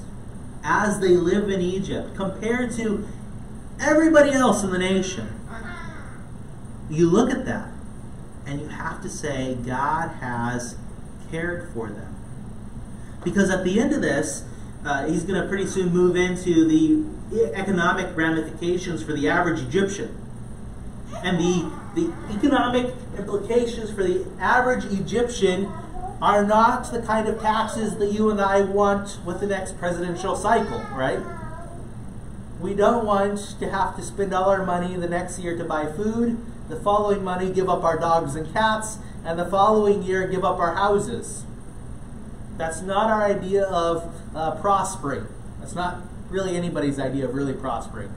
as 0.67 0.99
they 0.99 1.15
live 1.15 1.49
in 1.49 1.61
Egypt 1.61 2.13
compared 2.15 2.73
to 2.73 3.07
everybody 3.79 4.31
else 4.31 4.63
in 4.63 4.71
the 4.71 4.77
nation, 4.77 5.39
you 6.89 7.09
look 7.09 7.31
at 7.31 7.45
that 7.45 7.69
and 8.45 8.59
you 8.59 8.67
have 8.67 9.01
to 9.01 9.09
say, 9.09 9.55
God 9.55 10.09
has 10.19 10.75
cared 11.31 11.71
for 11.73 11.89
them. 11.89 12.15
Because 13.23 13.49
at 13.49 13.63
the 13.63 13.79
end 13.79 13.93
of 13.93 14.01
this, 14.01 14.43
uh, 14.85 15.07
he's 15.07 15.23
going 15.23 15.41
to 15.41 15.47
pretty 15.47 15.65
soon 15.65 15.93
move 15.93 16.15
into 16.17 16.67
the 16.67 17.53
economic 17.53 18.15
ramifications 18.15 19.01
for 19.03 19.13
the 19.13 19.27
average 19.29 19.61
Egyptian. 19.61 20.17
And 21.23 21.39
the, 21.39 21.71
the 21.95 22.13
economic 22.35 22.93
implications 23.17 23.89
for 23.89 24.03
the 24.03 24.25
average 24.39 24.85
Egyptian 24.85 25.71
are 26.21 26.43
not 26.45 26.91
the 26.91 27.01
kind 27.01 27.27
of 27.27 27.39
taxes 27.39 27.97
that 27.97 28.11
you 28.11 28.29
and 28.29 28.41
I 28.41 28.61
want 28.61 29.19
with 29.25 29.39
the 29.39 29.47
next 29.47 29.77
presidential 29.77 30.35
cycle, 30.35 30.79
right? 30.93 31.19
We 32.59 32.73
don't 32.73 33.05
want 33.05 33.55
to 33.59 33.69
have 33.69 33.95
to 33.97 34.01
spend 34.01 34.33
all 34.33 34.49
our 34.49 34.65
money 34.65 34.95
the 34.95 35.07
next 35.07 35.37
year 35.39 35.55
to 35.55 35.63
buy 35.63 35.91
food, 35.91 36.43
the 36.69 36.79
following 36.79 37.23
money 37.23 37.51
give 37.51 37.69
up 37.69 37.83
our 37.83 37.99
dogs 37.99 38.35
and 38.35 38.51
cats, 38.51 38.97
and 39.23 39.37
the 39.37 39.45
following 39.45 40.01
year 40.01 40.27
give 40.27 40.43
up 40.43 40.57
our 40.57 40.73
houses. 40.73 41.43
That's 42.57 42.81
not 42.81 43.11
our 43.11 43.23
idea 43.23 43.63
of 43.65 44.11
uh, 44.35 44.55
prospering. 44.55 45.27
That's 45.59 45.75
not 45.75 46.01
really 46.29 46.55
anybody's 46.55 46.99
idea 46.99 47.25
of 47.25 47.35
really 47.35 47.53
prospering. 47.53 48.11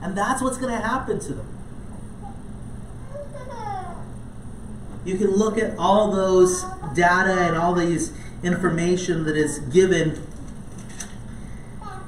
And 0.00 0.16
that's 0.16 0.40
what's 0.40 0.56
going 0.56 0.72
to 0.72 0.80
happen 0.80 1.20
to 1.20 1.34
them. 1.34 1.49
You 5.04 5.16
can 5.16 5.30
look 5.30 5.58
at 5.58 5.76
all 5.78 6.10
those 6.10 6.62
data 6.94 7.46
and 7.46 7.56
all 7.56 7.74
these 7.74 8.12
information 8.42 9.24
that 9.24 9.36
is 9.36 9.58
given. 9.58 10.22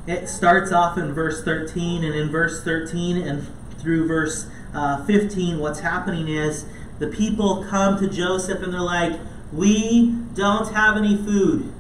It 0.07 0.29
starts 0.29 0.73
off 0.73 0.99
in 0.99 1.13
verse 1.13 1.43
13, 1.43 2.05
and 2.05 2.15
in 2.15 2.31
verse 2.31 2.63
13 2.63 3.17
and 3.17 3.47
through 3.79 4.07
verse 4.07 4.47
uh, 4.75 5.05
15, 5.05 5.59
what's 5.59 5.81
happening 5.81 6.29
is 6.29 6.67
the 6.99 7.09
people 7.09 7.65
come 7.69 7.99
to 7.99 8.09
Joseph 8.09 8.63
and 8.63 8.73
they're 8.73 8.81
like, 8.81 9.19
We 9.53 10.15
don't 10.35 10.73
have 10.73 10.97
any 10.97 11.17
food. 11.17 11.73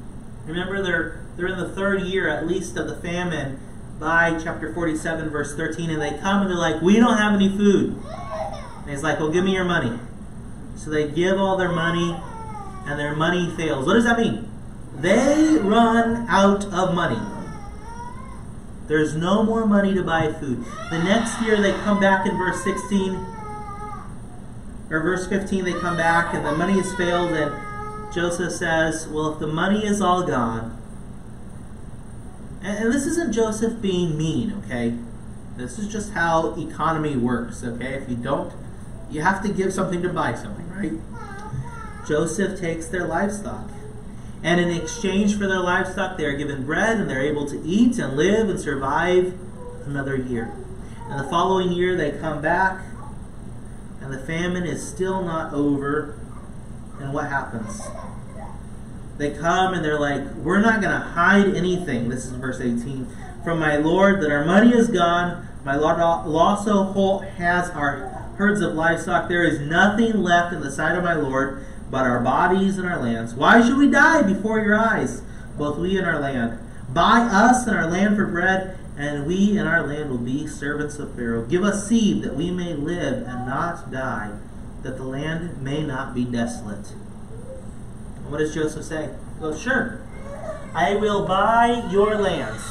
Remember, 0.46 0.82
they're, 0.82 1.20
they're 1.36 1.46
in 1.46 1.58
the 1.58 1.68
third 1.68 2.02
year 2.02 2.28
at 2.28 2.46
least 2.46 2.76
of 2.76 2.88
the 2.88 2.96
famine 2.96 3.58
by 3.98 4.38
chapter 4.42 4.72
47, 4.72 5.30
verse 5.30 5.54
13, 5.54 5.90
and 5.90 6.02
they 6.02 6.18
come 6.18 6.42
and 6.42 6.50
they're 6.50 6.58
like, 6.58 6.82
We 6.82 6.96
don't 6.96 7.18
have 7.18 7.34
any 7.34 7.48
food. 7.48 7.96
And 8.80 8.90
he's 8.90 9.02
like, 9.02 9.20
Well, 9.20 9.30
give 9.30 9.44
me 9.44 9.52
your 9.52 9.64
money. 9.64 9.98
So 10.76 10.90
they 10.90 11.08
give 11.08 11.38
all 11.38 11.56
their 11.56 11.72
money, 11.72 12.16
and 12.86 12.98
their 12.98 13.14
money 13.14 13.50
fails. 13.56 13.86
What 13.86 13.94
does 13.94 14.04
that 14.04 14.18
mean? 14.18 14.48
They 14.98 15.58
run 15.58 16.26
out 16.28 16.64
of 16.66 16.94
money. 16.94 17.20
There's 18.88 19.14
no 19.14 19.42
more 19.42 19.66
money 19.66 19.94
to 19.94 20.02
buy 20.02 20.32
food. 20.32 20.64
The 20.90 21.02
next 21.02 21.40
year 21.40 21.60
they 21.60 21.72
come 21.72 22.00
back 22.00 22.26
in 22.26 22.36
verse 22.36 22.62
16, 22.64 23.14
or 24.90 25.00
verse 25.00 25.26
15, 25.26 25.64
they 25.64 25.72
come 25.72 25.96
back, 25.96 26.34
and 26.34 26.44
the 26.44 26.52
money 26.52 26.74
has 26.74 26.92
failed, 26.94 27.32
and 27.32 28.12
Joseph 28.12 28.52
says, 28.52 29.08
Well, 29.08 29.32
if 29.32 29.38
the 29.38 29.46
money 29.46 29.86
is 29.86 30.02
all 30.02 30.26
gone, 30.26 30.78
and, 32.62 32.92
this 32.92 33.06
isn't 33.06 33.32
Joseph 33.32 33.80
being 33.80 34.16
mean, 34.16 34.52
okay? 34.64 34.94
This 35.56 35.78
is 35.78 35.88
just 35.88 36.12
how 36.12 36.54
economy 36.54 37.16
works, 37.16 37.64
okay? 37.64 37.94
If 37.94 38.08
you 38.08 38.16
don't, 38.16 38.52
you 39.12 39.20
have 39.22 39.42
to 39.42 39.52
give 39.52 39.72
something 39.72 40.02
to 40.02 40.08
buy 40.08 40.34
something, 40.34 40.68
right? 40.70 40.92
Joseph 42.06 42.58
takes 42.58 42.86
their 42.86 43.06
livestock. 43.06 43.68
And 44.42 44.60
in 44.60 44.70
exchange 44.70 45.38
for 45.38 45.46
their 45.46 45.60
livestock, 45.60 46.18
they 46.18 46.24
are 46.24 46.36
given 46.36 46.66
bread 46.66 46.98
and 46.98 47.08
they're 47.08 47.22
able 47.22 47.46
to 47.46 47.62
eat 47.62 47.98
and 47.98 48.16
live 48.16 48.48
and 48.48 48.58
survive 48.58 49.38
another 49.86 50.16
year. 50.16 50.52
And 51.08 51.20
the 51.20 51.28
following 51.28 51.72
year, 51.72 51.96
they 51.96 52.12
come 52.12 52.40
back, 52.40 52.84
and 54.00 54.12
the 54.12 54.18
famine 54.18 54.64
is 54.64 54.86
still 54.86 55.22
not 55.22 55.52
over. 55.52 56.18
And 56.98 57.12
what 57.12 57.28
happens? 57.28 57.82
They 59.18 59.30
come 59.30 59.74
and 59.74 59.84
they're 59.84 60.00
like, 60.00 60.22
We're 60.36 60.60
not 60.60 60.80
going 60.80 60.92
to 60.92 61.06
hide 61.06 61.54
anything. 61.54 62.08
This 62.08 62.24
is 62.24 62.32
verse 62.32 62.60
18. 62.60 63.06
From 63.44 63.58
my 63.58 63.76
Lord, 63.76 64.22
that 64.22 64.30
our 64.30 64.44
money 64.44 64.72
is 64.74 64.88
gone. 64.88 65.46
My 65.64 65.76
Lord 65.76 66.00
also 66.00 67.18
has 67.18 67.70
our 67.70 68.11
herds 68.36 68.60
of 68.60 68.74
livestock. 68.74 69.28
There 69.28 69.44
is 69.44 69.60
nothing 69.60 70.22
left 70.22 70.52
in 70.52 70.60
the 70.60 70.70
sight 70.70 70.96
of 70.96 71.04
my 71.04 71.14
Lord 71.14 71.64
but 71.92 72.06
our 72.06 72.20
bodies 72.20 72.78
and 72.78 72.88
our 72.88 73.00
lands. 73.00 73.34
Why 73.34 73.60
should 73.62 73.76
we 73.76 73.90
die 73.90 74.22
before 74.22 74.60
your 74.60 74.74
eyes, 74.74 75.20
both 75.58 75.78
we 75.78 75.98
and 75.98 76.06
our 76.06 76.18
land? 76.18 76.58
Buy 76.88 77.20
us 77.20 77.66
and 77.66 77.76
our 77.76 77.86
land 77.86 78.16
for 78.16 78.26
bread, 78.26 78.78
and 78.96 79.26
we 79.26 79.58
and 79.58 79.68
our 79.68 79.86
land 79.86 80.10
will 80.10 80.16
be 80.16 80.46
servants 80.46 80.98
of 80.98 81.14
Pharaoh. 81.14 81.44
Give 81.44 81.62
us 81.62 81.86
seed 81.86 82.22
that 82.22 82.34
we 82.34 82.50
may 82.50 82.72
live 82.72 83.26
and 83.28 83.46
not 83.46 83.90
die, 83.90 84.32
that 84.82 84.96
the 84.96 85.04
land 85.04 85.62
may 85.62 85.82
not 85.82 86.14
be 86.14 86.24
desolate. 86.24 86.94
What 88.26 88.38
does 88.38 88.54
Joseph 88.54 88.86
say? 88.86 89.10
He 89.34 89.40
goes, 89.40 89.60
Sure, 89.60 90.00
I 90.74 90.96
will 90.96 91.26
buy 91.26 91.86
your 91.90 92.14
lands. 92.14 92.62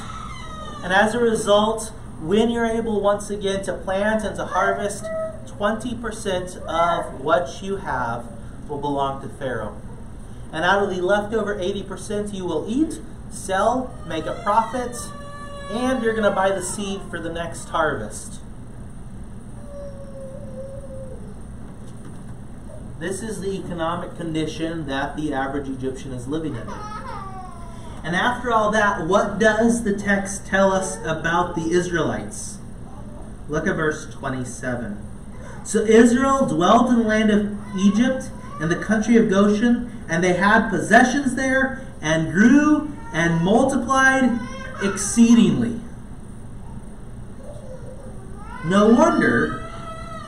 And 0.84 0.92
as 0.92 1.14
a 1.14 1.20
result, 1.20 1.92
when 2.20 2.50
you're 2.50 2.66
able 2.66 3.02
once 3.02 3.30
again 3.30 3.64
to 3.66 3.74
plant 3.74 4.24
and 4.24 4.36
to 4.38 4.46
harvest, 4.46 5.06
20% 5.46 6.58
of 6.64 7.22
what 7.22 7.62
you 7.62 7.78
have 7.78 8.26
will 8.68 8.80
belong 8.80 9.22
to 9.22 9.30
Pharaoh. 9.30 9.80
And 10.52 10.66
out 10.66 10.84
of 10.84 10.90
the 10.90 11.02
leftover 11.02 11.56
80%, 11.56 12.34
you 12.34 12.46
will 12.46 12.66
eat, 12.68 13.00
sell, 13.30 13.96
make 14.08 14.26
a 14.26 14.40
profit, 14.44 14.98
and 15.70 16.04
you're 16.04 16.14
going 16.14 16.30
to 16.30 16.36
buy 16.36 16.50
the 16.50 16.62
seed 16.62 17.02
for 17.10 17.20
the 17.20 17.32
next 17.32 17.70
harvest. 17.70 18.40
This 23.00 23.24
is 23.24 23.42
the 23.42 23.58
economic 23.58 24.16
condition 24.16 24.86
that 24.86 25.16
the 25.16 25.34
average 25.34 25.68
Egyptian 25.68 26.12
is 26.12 26.28
living 26.28 26.56
in. 26.56 26.68
And 28.04 28.16
after 28.16 28.52
all 28.52 28.72
that, 28.72 29.08
what 29.08 29.40
does 29.40 29.84
the 29.84 29.98
text 29.98 30.46
tell 30.46 30.72
us 30.72 30.98
about 31.06 31.56
the 31.56 31.72
Israelites? 31.72 32.58
Look 33.48 33.68
at 33.68 33.76
verse 33.76 34.12
27. 34.14 35.11
So 35.64 35.80
Israel 35.80 36.46
dwelt 36.48 36.90
in 36.90 36.98
the 36.98 37.04
land 37.04 37.32
of 37.32 37.58
Egypt 37.78 38.30
and 38.60 38.70
the 38.70 38.76
country 38.76 39.16
of 39.18 39.30
Goshen, 39.30 39.92
and 40.10 40.24
they 40.24 40.34
had 40.34 40.70
possessions 40.70 41.36
there, 41.36 41.82
and 42.02 42.32
grew 42.34 42.92
and 43.14 43.44
multiplied 43.44 44.40
exceedingly. 44.84 45.80
No 48.66 48.90
wonder 48.94 49.64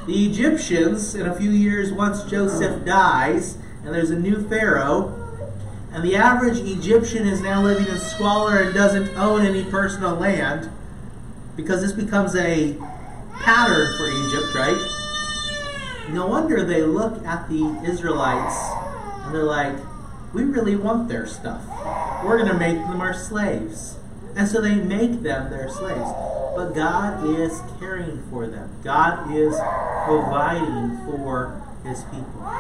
the 0.06 0.26
Egyptians, 0.26 1.16
in 1.16 1.26
a 1.26 1.36
few 1.36 1.52
years, 1.52 1.92
once 1.92 2.24
Joseph 2.24 2.86
dies, 2.86 3.58
and 3.84 3.94
there's 3.94 4.12
a 4.12 4.20
new 4.20 4.48
Pharaoh, 4.48 5.20
and 5.92 6.04
the 6.04 6.16
average 6.16 6.58
Egyptian 6.60 7.28
is 7.28 7.42
now 7.42 7.62
living 7.62 7.88
in 7.88 8.00
squalor 8.00 8.58
and 8.58 8.74
doesn't 8.74 9.16
own 9.18 9.46
any 9.46 9.64
personal 9.64 10.16
land, 10.16 10.70
because 11.56 11.82
this 11.82 11.92
becomes 11.92 12.36
a 12.36 12.76
pattern 13.34 13.88
for 13.98 14.10
Egypt, 14.10 14.56
right? 14.56 15.03
No 16.10 16.28
wonder 16.28 16.64
they 16.64 16.84
look 16.84 17.24
at 17.26 17.50
the 17.50 17.82
Israelites 17.86 18.56
and 19.26 19.34
they're 19.34 19.44
like, 19.44 19.76
we 20.34 20.44
really 20.44 20.76
want 20.76 21.08
their 21.08 21.26
stuff. 21.26 21.64
We're 22.24 22.38
going 22.38 22.52
to 22.52 22.58
make 22.58 22.78
them 22.78 23.02
our 23.02 23.14
slaves. 23.14 23.98
And 24.36 24.48
so 24.48 24.62
they 24.62 24.76
make 24.76 25.22
them 25.22 25.50
their 25.50 25.70
slaves. 25.70 26.10
But 26.56 26.74
God 26.74 27.26
is 27.40 27.62
caring 27.80 28.24
for 28.30 28.48
them. 28.48 28.70
God 28.84 29.32
is 29.36 29.56
providing 30.06 30.98
for 31.06 31.62
his 31.86 32.04
people. 32.06 32.52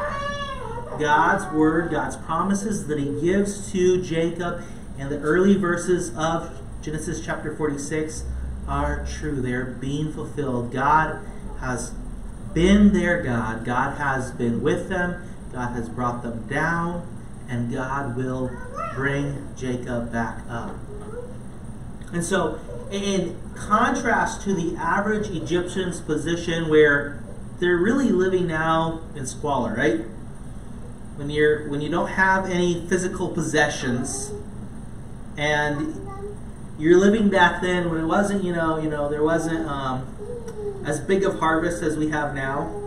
God's 0.99 1.51
word, 1.53 1.91
God's 1.91 2.15
promises 2.17 2.88
that 2.88 2.99
he 2.99 3.19
gives 3.21 3.71
to 3.71 4.01
Jacob 4.01 4.63
in 4.97 5.10
the 5.10 5.19
early 5.19 5.56
verses 5.56 6.15
of 6.15 6.60
Genesis 6.82 7.23
chapter 7.23 7.56
46 7.56 8.23
are 8.67 9.06
true. 9.06 9.41
They're 9.41 9.65
being 9.65 10.13
fulfilled. 10.13 10.71
God 10.71 11.19
has 11.60 11.93
been 12.54 12.94
their 12.94 13.22
God. 13.22 13.66
God 13.66 13.98
has 13.98 14.32
been 14.32 14.62
with 14.62 14.89
them. 14.89 15.24
God 15.52 15.74
has 15.74 15.89
brought 15.89 16.24
them 16.24 16.48
down. 16.48 17.08
And 17.50 17.72
God 17.72 18.16
will 18.16 18.52
bring 18.96 19.50
Jacob 19.56 20.12
back 20.12 20.39
up. 20.50 20.76
And 22.12 22.24
so 22.24 22.60
in 22.92 23.39
contrast 23.56 24.42
to 24.44 24.54
the 24.54 24.76
average 24.78 25.30
Egyptian's 25.30 26.00
position 26.00 26.70
where 26.70 27.24
they're 27.60 27.78
really 27.78 28.10
living 28.10 28.48
now 28.48 29.02
in 29.16 29.26
squalor, 29.26 29.74
right? 29.76 30.02
When 31.16 31.30
you're 31.30 31.70
when 31.70 31.82
you 31.82 31.89
don't 31.89 32.10
have 32.10 32.50
any 32.50 32.86
physical 32.88 33.30
possessions 33.30 34.32
and 35.38 36.08
you're 36.78 37.00
living 37.00 37.30
back 37.30 37.62
then 37.62 37.89
when 37.89 38.02
it 38.02 38.06
wasn't, 38.06 38.44
you 38.44 38.54
know, 38.54 38.78
you 38.78 38.89
know, 38.89 39.10
there 39.10 39.24
wasn't 39.24 39.68
um, 39.68 40.12
as 40.86 41.00
big 41.00 41.24
of 41.24 41.39
harvest 41.39 41.82
as 41.82 41.98
we 41.98 42.10
have 42.10 42.36
now. 42.36 42.80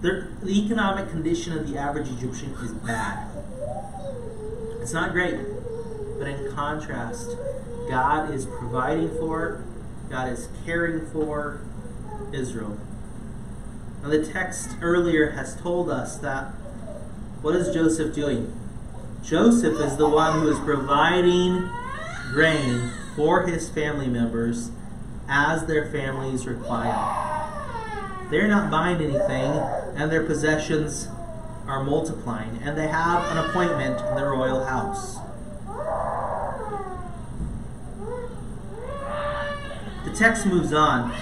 the 0.00 0.28
economic 0.48 1.10
condition 1.10 1.56
of 1.56 1.70
the 1.70 1.78
average 1.78 2.08
Egyptian 2.08 2.52
is 2.62 2.72
bad. 2.72 3.28
It's 4.80 4.92
not 4.92 5.12
great, 5.12 5.38
but 6.18 6.26
in 6.26 6.50
contrast, 6.52 7.36
God 7.88 8.32
is 8.32 8.46
providing 8.46 9.10
for, 9.10 9.62
God 10.08 10.32
is 10.32 10.48
caring 10.64 11.06
for 11.10 11.60
Israel. 12.32 12.78
Now, 14.02 14.08
the 14.08 14.24
text 14.26 14.70
earlier 14.80 15.32
has 15.32 15.54
told 15.60 15.90
us 15.90 16.16
that 16.18 16.46
what 17.42 17.54
is 17.54 17.72
Joseph 17.74 18.14
doing? 18.14 18.52
Joseph 19.22 19.78
is 19.80 19.96
the 19.96 20.08
one 20.08 20.40
who 20.40 20.48
is 20.48 20.58
providing 20.60 21.68
grain 22.32 22.90
for 23.14 23.46
his 23.46 23.68
family 23.68 24.06
members 24.06 24.70
as 25.30 25.64
their 25.66 25.86
families 25.86 26.46
require. 26.46 27.16
They're 28.30 28.48
not 28.48 28.70
buying 28.70 29.00
anything, 29.00 29.52
and 29.96 30.10
their 30.10 30.24
possessions 30.24 31.08
are 31.66 31.82
multiplying, 31.82 32.60
and 32.62 32.76
they 32.76 32.88
have 32.88 33.24
an 33.30 33.38
appointment 33.38 34.00
in 34.08 34.16
the 34.16 34.26
royal 34.26 34.64
house. 34.64 35.18
the 40.10 40.16
text 40.16 40.46
moves 40.46 40.72
on, 40.72 41.12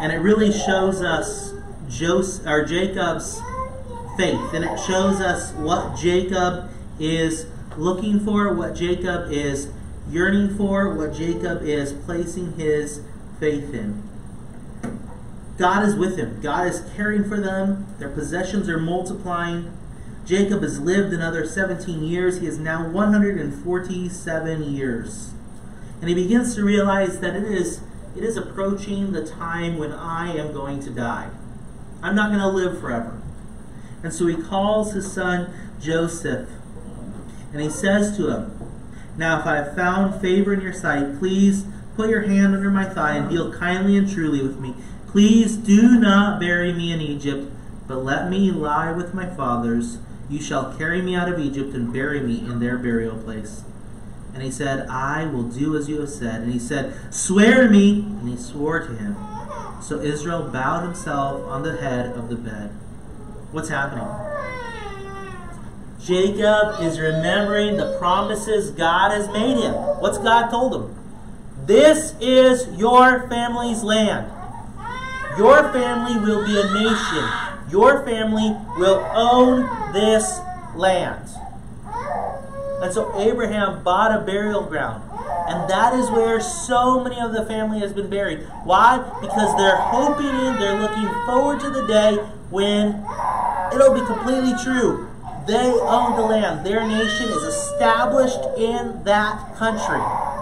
and 0.00 0.12
it 0.12 0.18
really 0.18 0.52
shows 0.52 1.02
us 1.02 1.52
Joseph, 1.88 2.46
or 2.46 2.64
Jacob's 2.64 3.40
faith, 4.16 4.52
and 4.52 4.64
it 4.64 4.78
shows 4.80 5.20
us 5.20 5.52
what 5.52 5.96
Jacob 5.96 6.70
is 6.98 7.46
looking 7.76 8.20
for, 8.20 8.52
what 8.54 8.74
Jacob 8.74 9.30
is 9.30 9.68
yearning 10.10 10.56
for, 10.56 10.94
what 10.94 11.14
Jacob 11.14 11.62
is 11.62 11.92
placing 11.92 12.52
his 12.52 13.00
faith 13.38 13.72
in. 13.74 14.02
God 15.56 15.84
is 15.84 15.94
with 15.94 16.18
him. 16.18 16.40
God 16.40 16.66
is 16.66 16.84
caring 16.96 17.28
for 17.28 17.38
them. 17.38 17.86
Their 17.98 18.10
possessions 18.10 18.68
are 18.68 18.78
multiplying. 18.78 19.76
Jacob 20.26 20.62
has 20.62 20.80
lived 20.80 21.12
another 21.12 21.46
17 21.46 22.02
years. 22.02 22.40
He 22.40 22.46
is 22.46 22.58
now 22.58 22.88
147 22.88 24.62
years. 24.62 25.32
And 26.00 26.08
he 26.08 26.14
begins 26.14 26.54
to 26.54 26.64
realize 26.64 27.20
that 27.20 27.36
it 27.36 27.44
is, 27.44 27.80
it 28.16 28.24
is 28.24 28.36
approaching 28.36 29.12
the 29.12 29.26
time 29.26 29.78
when 29.78 29.92
I 29.92 30.36
am 30.36 30.52
going 30.52 30.80
to 30.80 30.90
die. 30.90 31.30
I'm 32.02 32.16
not 32.16 32.30
going 32.30 32.40
to 32.40 32.48
live 32.48 32.80
forever. 32.80 33.20
And 34.02 34.12
so 34.12 34.26
he 34.26 34.36
calls 34.36 34.92
his 34.92 35.10
son 35.10 35.52
Joseph. 35.80 36.48
And 37.52 37.62
he 37.62 37.70
says 37.70 38.16
to 38.16 38.28
him, 38.28 38.72
Now 39.16 39.40
if 39.40 39.46
I 39.46 39.56
have 39.56 39.76
found 39.76 40.20
favor 40.20 40.52
in 40.52 40.60
your 40.60 40.72
sight, 40.72 41.18
please 41.18 41.64
put 41.96 42.10
your 42.10 42.22
hand 42.22 42.54
under 42.54 42.70
my 42.70 42.84
thigh 42.84 43.16
and 43.16 43.30
deal 43.30 43.52
kindly 43.52 43.96
and 43.96 44.10
truly 44.10 44.42
with 44.42 44.58
me. 44.58 44.74
Please 45.08 45.56
do 45.56 45.98
not 45.98 46.40
bury 46.40 46.72
me 46.72 46.92
in 46.92 47.00
Egypt, 47.00 47.50
but 47.86 48.04
let 48.04 48.28
me 48.28 48.50
lie 48.50 48.92
with 48.92 49.14
my 49.14 49.26
fathers. 49.26 49.98
You 50.28 50.40
shall 50.40 50.76
carry 50.76 51.02
me 51.02 51.14
out 51.14 51.28
of 51.28 51.38
Egypt 51.38 51.74
and 51.74 51.92
bury 51.92 52.20
me 52.20 52.40
in 52.40 52.58
their 52.58 52.78
burial 52.78 53.16
place. 53.18 53.62
And 54.32 54.42
he 54.42 54.50
said, 54.50 54.88
I 54.88 55.26
will 55.26 55.44
do 55.44 55.76
as 55.76 55.88
you 55.88 56.00
have 56.00 56.10
said. 56.10 56.42
And 56.42 56.52
he 56.52 56.58
said, 56.58 57.14
Swear 57.14 57.62
to 57.62 57.70
me. 57.70 58.00
And 58.00 58.28
he 58.28 58.36
swore 58.36 58.80
to 58.80 58.94
him. 58.94 59.16
So 59.80 60.00
Israel 60.00 60.48
bowed 60.48 60.82
himself 60.82 61.46
on 61.46 61.62
the 61.62 61.76
head 61.76 62.16
of 62.16 62.28
the 62.28 62.36
bed. 62.36 62.70
What's 63.52 63.68
happening? 63.68 64.08
Jacob 66.00 66.82
is 66.82 66.98
remembering 66.98 67.76
the 67.76 67.96
promises 67.98 68.70
God 68.72 69.12
has 69.12 69.28
made 69.28 69.62
him. 69.62 69.74
What's 70.00 70.18
God 70.18 70.50
told 70.50 70.74
him? 70.74 71.03
This 71.66 72.14
is 72.20 72.68
your 72.78 73.26
family's 73.28 73.82
land. 73.82 74.30
Your 75.38 75.72
family 75.72 76.20
will 76.20 76.44
be 76.44 76.60
a 76.60 76.72
nation. 76.74 77.28
Your 77.70 78.04
family 78.04 78.54
will 78.76 79.02
own 79.14 79.92
this 79.94 80.40
land. 80.76 81.26
And 82.82 82.92
so 82.92 83.18
Abraham 83.18 83.82
bought 83.82 84.14
a 84.14 84.22
burial 84.24 84.62
ground. 84.62 85.02
And 85.48 85.68
that 85.70 85.94
is 85.94 86.10
where 86.10 86.38
so 86.38 87.02
many 87.02 87.18
of 87.18 87.32
the 87.32 87.46
family 87.46 87.78
has 87.80 87.94
been 87.94 88.10
buried. 88.10 88.40
Why? 88.64 88.98
Because 89.22 89.56
they're 89.56 89.76
hoping 89.76 90.26
in, 90.26 90.60
they're 90.60 90.80
looking 90.80 91.08
forward 91.24 91.60
to 91.60 91.70
the 91.70 91.86
day 91.86 92.16
when 92.50 93.02
it'll 93.72 93.94
be 93.94 94.04
completely 94.04 94.52
true. 94.62 95.08
They 95.46 95.70
own 95.70 96.16
the 96.16 96.22
land. 96.22 96.64
Their 96.64 96.86
nation 96.86 97.28
is 97.30 97.42
established 97.42 98.40
in 98.58 99.02
that 99.04 99.56
country. 99.56 100.33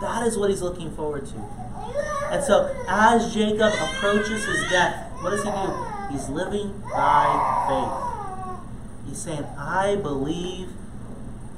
That 0.00 0.26
is 0.26 0.36
what 0.36 0.50
he's 0.50 0.62
looking 0.62 0.94
forward 0.94 1.26
to. 1.26 1.66
And 2.30 2.44
so, 2.44 2.74
as 2.88 3.32
Jacob 3.32 3.72
approaches 3.72 4.44
his 4.44 4.70
death, 4.70 5.12
what 5.22 5.30
does 5.30 5.42
he 5.44 5.50
do? 5.50 5.86
He's 6.10 6.28
living 6.28 6.82
by 6.92 7.64
faith. 7.68 9.08
He's 9.08 9.18
saying, 9.18 9.44
I 9.56 9.96
believe 9.96 10.68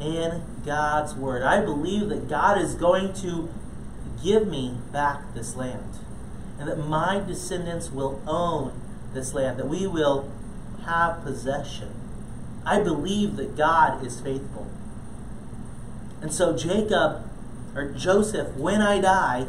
in 0.01 0.43
God's 0.65 1.15
word. 1.15 1.43
I 1.43 1.65
believe 1.65 2.09
that 2.11 2.29
God 2.29 2.61
is 2.61 2.75
going 2.75 3.13
to 3.15 3.49
give 4.23 4.47
me 4.47 4.79
back 4.93 5.35
this 5.35 5.57
land. 5.57 5.99
And 6.59 6.69
that 6.69 6.79
my 6.79 7.21
descendants 7.27 7.91
will 7.91 8.21
own 8.27 8.81
this 9.15 9.33
land, 9.33 9.59
that 9.59 9.69
we 9.69 9.87
will 9.87 10.31
have 10.85 11.23
possession. 11.23 11.95
I 12.65 12.81
believe 12.81 13.37
that 13.37 13.57
God 13.57 14.05
is 14.05 14.21
faithful. 14.21 14.67
And 16.21 16.33
so 16.33 16.57
Jacob, 16.57 17.28
or 17.75 17.93
Joseph, 17.93 18.55
when 18.57 18.81
I 18.83 19.01
die, 19.01 19.47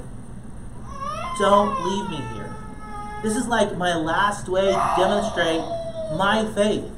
don't 1.40 1.84
leave 1.86 2.10
me 2.10 2.18
here. 2.34 2.54
This 3.24 3.36
is 3.36 3.48
like 3.48 3.78
my 3.78 3.96
last 3.96 4.48
way 4.48 4.66
to 4.66 4.94
demonstrate 4.98 5.62
my 6.16 6.50
faith. 6.54 6.90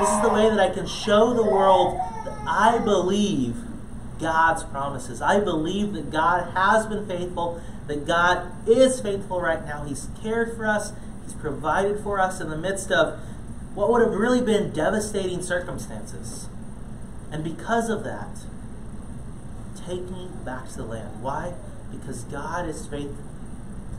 This 0.00 0.10
is 0.10 0.22
the 0.22 0.30
way 0.30 0.48
that 0.48 0.58
I 0.58 0.70
can 0.70 0.86
show 0.86 1.32
the 1.32 1.44
world 1.44 1.98
that 2.24 2.38
I 2.46 2.78
believe 2.78 3.56
God's 4.18 4.64
promises. 4.64 5.20
I 5.20 5.40
believe 5.40 5.92
that 5.92 6.10
God 6.10 6.52
has 6.54 6.86
been 6.86 7.06
faithful, 7.06 7.60
that 7.86 8.06
God 8.06 8.50
is 8.68 9.00
faithful 9.00 9.40
right 9.40 9.64
now. 9.64 9.84
He's 9.84 10.08
cared 10.22 10.56
for 10.56 10.66
us, 10.66 10.92
He's 11.24 11.34
provided 11.34 12.00
for 12.02 12.18
us 12.18 12.40
in 12.40 12.48
the 12.48 12.56
midst 12.56 12.90
of 12.90 13.18
what 13.74 13.90
would 13.90 14.02
have 14.02 14.14
really 14.14 14.40
been 14.40 14.72
devastating 14.72 15.42
circumstances. 15.42 16.48
And 17.30 17.42
because 17.42 17.88
of 17.88 18.04
that, 18.04 18.28
take 19.86 20.10
me 20.10 20.28
back 20.44 20.68
to 20.70 20.76
the 20.78 20.84
land. 20.84 21.22
Why? 21.22 21.54
Because 21.90 22.24
God 22.24 22.68
is 22.68 22.86
faithful. 22.86 23.24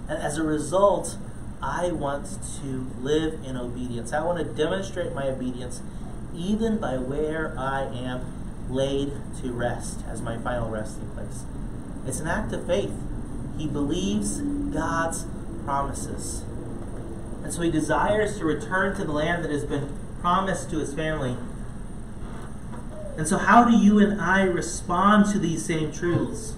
And 0.10 0.22
as 0.22 0.38
a 0.38 0.44
result, 0.44 1.18
I 1.62 1.92
want 1.92 2.28
to 2.62 2.88
live 3.00 3.40
in 3.46 3.56
obedience. 3.56 4.12
I 4.12 4.24
want 4.24 4.40
to 4.40 4.44
demonstrate 4.44 5.14
my 5.14 5.28
obedience 5.30 5.82
even 6.36 6.78
by 6.78 6.98
where 6.98 7.56
I 7.58 7.84
am 7.84 8.26
laid 8.70 9.14
to 9.42 9.52
rest 9.52 10.02
as 10.08 10.22
my 10.22 10.38
final 10.38 10.70
resting 10.70 11.10
place. 11.12 11.44
It's 12.06 12.20
an 12.20 12.28
act 12.28 12.54
of 12.54 12.66
faith. 12.66 12.92
He 13.58 13.68
believes 13.68 14.42
God's 14.42 15.26
promises. 15.64 16.44
And 17.44 17.54
so 17.54 17.62
he 17.62 17.72
desires 17.72 18.38
to 18.38 18.46
return 18.46 18.96
to 18.96 19.06
the 19.06 19.12
land 19.12 19.44
that 19.44 19.52
has 19.52 19.64
been 19.64 19.96
promised 20.20 20.70
to 20.72 20.80
his 20.80 20.94
family. 20.94 21.38
And 23.18 23.28
so, 23.28 23.38
how 23.38 23.64
do 23.64 23.76
you 23.76 24.00
and 24.00 24.20
I 24.20 24.44
respond 24.44 25.32
to 25.32 25.40
these 25.40 25.66
same 25.66 25.92
truths? 25.92 26.56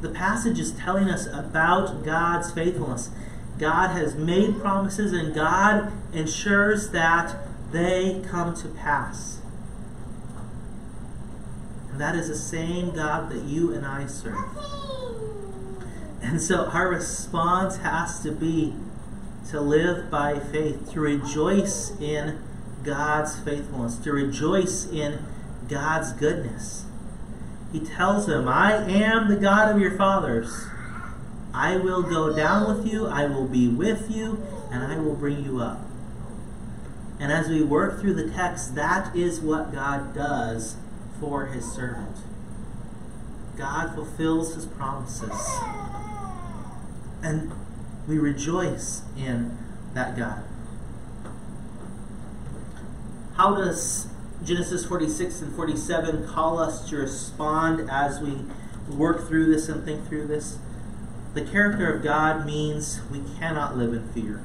The 0.00 0.08
passage 0.08 0.58
is 0.58 0.72
telling 0.72 1.08
us 1.08 1.26
about 1.26 2.04
God's 2.04 2.50
faithfulness. 2.50 3.10
God 3.58 3.90
has 3.90 4.14
made 4.14 4.60
promises, 4.60 5.12
and 5.12 5.34
God 5.34 5.92
ensures 6.12 6.90
that 6.90 7.36
they 7.70 8.22
come 8.26 8.54
to 8.56 8.68
pass. 8.68 9.40
And 11.90 12.00
that 12.00 12.16
is 12.16 12.28
the 12.28 12.36
same 12.36 12.92
God 12.92 13.30
that 13.30 13.44
you 13.44 13.72
and 13.72 13.86
I 13.86 14.06
serve. 14.06 14.38
And 16.22 16.40
so, 16.40 16.66
our 16.66 16.88
response 16.88 17.76
has 17.78 18.20
to 18.20 18.32
be 18.32 18.74
to 19.50 19.60
live 19.60 20.10
by 20.10 20.38
faith, 20.38 20.92
to 20.92 21.00
rejoice 21.00 21.92
in 22.00 22.38
God's 22.84 23.38
faithfulness, 23.38 23.96
to 23.98 24.12
rejoice 24.12 24.86
in 24.90 25.24
God's 25.68 26.12
goodness. 26.12 26.84
He 27.72 27.80
tells 27.80 28.28
him, 28.28 28.48
I 28.48 28.72
am 28.72 29.28
the 29.28 29.36
God 29.36 29.74
of 29.74 29.80
your 29.80 29.96
fathers. 29.96 30.66
I 31.54 31.76
will 31.76 32.02
go 32.02 32.34
down 32.34 32.76
with 32.76 32.90
you, 32.90 33.06
I 33.06 33.26
will 33.26 33.46
be 33.46 33.68
with 33.68 34.10
you, 34.10 34.42
and 34.70 34.82
I 34.82 34.98
will 34.98 35.14
bring 35.14 35.44
you 35.44 35.60
up. 35.60 35.80
And 37.18 37.30
as 37.30 37.48
we 37.48 37.62
work 37.62 38.00
through 38.00 38.14
the 38.14 38.30
text, 38.30 38.74
that 38.76 39.14
is 39.14 39.40
what 39.40 39.72
God 39.72 40.14
does 40.14 40.76
for 41.20 41.46
his 41.46 41.70
servant. 41.70 42.16
God 43.58 43.94
fulfills 43.94 44.54
his 44.54 44.64
promises. 44.64 45.58
And 47.22 47.52
we 48.08 48.18
rejoice 48.18 49.02
in 49.18 49.58
that 49.92 50.16
God. 50.16 50.42
How 53.40 53.54
does 53.54 54.06
Genesis 54.44 54.84
46 54.84 55.40
and 55.40 55.56
47 55.56 56.28
call 56.28 56.58
us 56.58 56.86
to 56.90 56.96
respond 56.98 57.90
as 57.90 58.20
we 58.20 58.36
work 58.94 59.26
through 59.26 59.46
this 59.46 59.66
and 59.70 59.82
think 59.82 60.06
through 60.06 60.26
this? 60.26 60.58
The 61.32 61.40
character 61.40 61.90
of 61.90 62.02
God 62.02 62.44
means 62.44 63.00
we 63.10 63.22
cannot 63.38 63.78
live 63.78 63.94
in 63.94 64.06
fear. 64.12 64.42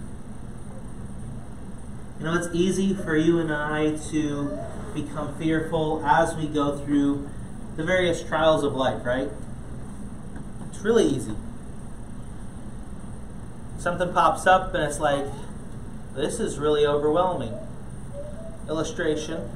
You 2.20 2.24
know, 2.24 2.36
it's 2.36 2.48
easy 2.56 2.94
for 2.94 3.18
you 3.18 3.38
and 3.38 3.52
I 3.52 3.98
to 4.12 4.58
become 4.94 5.38
fearful 5.38 6.02
as 6.06 6.34
we 6.34 6.48
go 6.48 6.78
through 6.78 7.30
the 7.76 7.84
various 7.84 8.24
trials 8.24 8.64
of 8.64 8.76
life, 8.76 9.06
right? 9.06 9.30
It's 10.70 10.80
really 10.80 11.04
easy 11.04 11.36
something 13.78 14.14
pops 14.14 14.48
up 14.48 14.74
and 14.74 14.84
it's 14.86 15.02
like, 15.02 15.26
this 16.16 16.40
is 16.40 16.58
really 16.58 16.88
overwhelming. 16.88 17.65
Illustration 18.68 19.50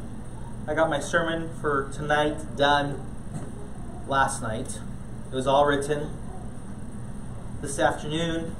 I 0.70 0.76
got 0.76 0.88
my 0.88 1.00
sermon 1.00 1.50
for 1.60 1.90
tonight 1.92 2.56
done 2.56 3.04
last 4.08 4.40
night. 4.40 4.78
It 5.32 5.36
was 5.36 5.48
all 5.48 5.66
written. 5.66 6.12
This 7.60 7.80
afternoon, 7.80 8.56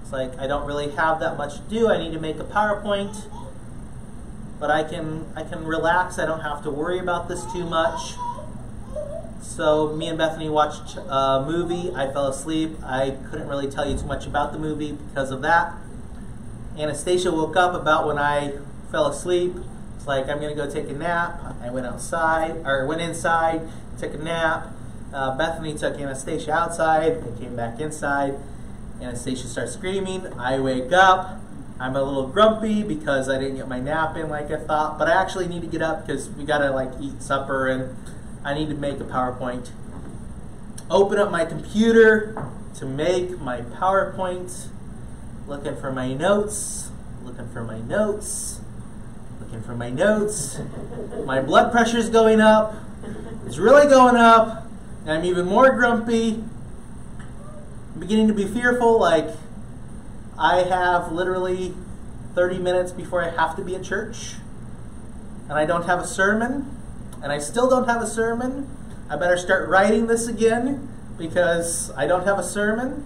it's 0.00 0.12
like 0.12 0.38
I 0.38 0.46
don't 0.46 0.66
really 0.66 0.92
have 0.92 1.20
that 1.20 1.36
much 1.36 1.56
to 1.56 1.62
do. 1.68 1.90
I 1.90 1.98
need 1.98 2.14
to 2.14 2.18
make 2.18 2.38
a 2.38 2.44
PowerPoint, 2.44 3.26
but 4.58 4.70
I 4.70 4.82
can 4.82 5.26
I 5.36 5.42
can 5.42 5.66
relax. 5.66 6.18
I 6.18 6.24
don't 6.24 6.40
have 6.40 6.62
to 6.62 6.70
worry 6.70 6.98
about 6.98 7.28
this 7.28 7.44
too 7.52 7.66
much. 7.66 8.14
So 9.42 9.94
me 9.94 10.08
and 10.08 10.16
Bethany 10.16 10.48
watched 10.48 10.96
a 10.96 11.44
movie. 11.46 11.92
I 11.94 12.10
fell 12.10 12.28
asleep. 12.28 12.78
I 12.82 13.18
couldn't 13.28 13.46
really 13.46 13.70
tell 13.70 13.86
you 13.86 13.98
too 13.98 14.06
much 14.06 14.26
about 14.26 14.54
the 14.54 14.58
movie 14.58 14.92
because 14.92 15.30
of 15.30 15.42
that. 15.42 15.74
Anastasia 16.78 17.30
woke 17.30 17.56
up 17.56 17.74
about 17.74 18.06
when 18.06 18.16
I 18.16 18.54
fell 18.90 19.06
asleep. 19.06 19.54
Like 20.06 20.28
I'm 20.28 20.40
gonna 20.40 20.54
go 20.54 20.70
take 20.70 20.88
a 20.88 20.92
nap. 20.92 21.40
I 21.60 21.70
went 21.70 21.86
outside 21.86 22.64
or 22.64 22.86
went 22.86 23.00
inside, 23.00 23.68
took 23.98 24.14
a 24.14 24.18
nap. 24.18 24.68
Uh, 25.12 25.36
Bethany 25.36 25.76
took 25.76 25.94
Anastasia 25.98 26.52
outside. 26.52 27.24
They 27.24 27.44
came 27.44 27.56
back 27.56 27.80
inside. 27.80 28.38
Anastasia 29.00 29.48
starts 29.48 29.72
screaming. 29.72 30.26
I 30.38 30.60
wake 30.60 30.92
up. 30.92 31.40
I'm 31.78 31.94
a 31.94 32.02
little 32.02 32.28
grumpy 32.28 32.82
because 32.82 33.28
I 33.28 33.38
didn't 33.38 33.56
get 33.56 33.68
my 33.68 33.80
nap 33.80 34.16
in 34.16 34.30
like 34.30 34.50
I 34.50 34.56
thought, 34.56 34.98
but 34.98 35.08
I 35.08 35.20
actually 35.20 35.48
need 35.48 35.60
to 35.60 35.66
get 35.66 35.82
up 35.82 36.06
because 36.06 36.30
we 36.30 36.44
gotta 36.44 36.70
like 36.70 36.92
eat 37.00 37.20
supper 37.20 37.68
and 37.68 37.96
I 38.44 38.54
need 38.54 38.68
to 38.68 38.74
make 38.74 39.00
a 39.00 39.04
PowerPoint. 39.04 39.70
Open 40.88 41.18
up 41.18 41.30
my 41.32 41.44
computer 41.44 42.48
to 42.76 42.86
make 42.86 43.40
my 43.40 43.60
PowerPoint, 43.60 44.68
looking 45.48 45.76
for 45.76 45.90
my 45.90 46.14
notes, 46.14 46.90
looking 47.24 47.48
for 47.48 47.64
my 47.64 47.80
notes, 47.80 48.60
looking 49.46 49.62
for 49.62 49.76
my 49.76 49.90
notes. 49.90 50.58
My 51.24 51.40
blood 51.40 51.70
pressure's 51.70 52.10
going 52.10 52.40
up. 52.40 52.74
It's 53.46 53.58
really 53.58 53.88
going 53.88 54.16
up. 54.16 54.66
I'm 55.06 55.24
even 55.24 55.46
more 55.46 55.70
grumpy. 55.70 56.42
I'm 57.94 58.00
beginning 58.00 58.26
to 58.26 58.34
be 58.34 58.44
fearful, 58.44 58.98
like 58.98 59.28
I 60.36 60.64
have 60.64 61.12
literally 61.12 61.74
30 62.34 62.58
minutes 62.58 62.90
before 62.90 63.22
I 63.22 63.30
have 63.30 63.54
to 63.56 63.62
be 63.62 63.76
at 63.76 63.84
church, 63.84 64.34
and 65.48 65.52
I 65.52 65.64
don't 65.64 65.84
have 65.84 66.00
a 66.00 66.06
sermon, 66.06 66.76
and 67.22 67.30
I 67.30 67.38
still 67.38 67.70
don't 67.70 67.88
have 67.88 68.02
a 68.02 68.06
sermon. 68.06 68.68
I 69.08 69.14
better 69.14 69.36
start 69.36 69.68
writing 69.68 70.08
this 70.08 70.26
again 70.26 70.88
because 71.16 71.92
I 71.92 72.08
don't 72.08 72.24
have 72.24 72.40
a 72.40 72.42
sermon. 72.42 73.02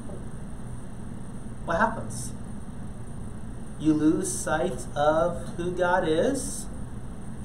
What 1.66 1.76
happens? 1.76 2.32
You 3.80 3.94
lose 3.94 4.30
sight 4.30 4.86
of 4.94 5.54
who 5.56 5.72
God 5.72 6.06
is, 6.06 6.66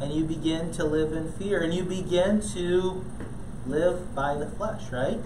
and 0.02 0.14
you 0.14 0.26
begin 0.26 0.72
to 0.74 0.84
live 0.84 1.14
in 1.14 1.32
fear, 1.32 1.62
and 1.62 1.74
you 1.74 1.84
begin 1.84 2.42
to 2.54 3.06
live 3.66 4.14
by 4.14 4.36
the 4.36 4.46
flesh, 4.46 4.92
right? 4.92 5.20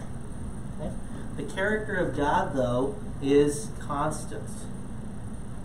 Okay? 0.80 0.92
The 1.36 1.44
character 1.44 1.96
of 1.96 2.16
God, 2.16 2.56
though, 2.56 2.96
is 3.22 3.70
constant. 3.80 4.50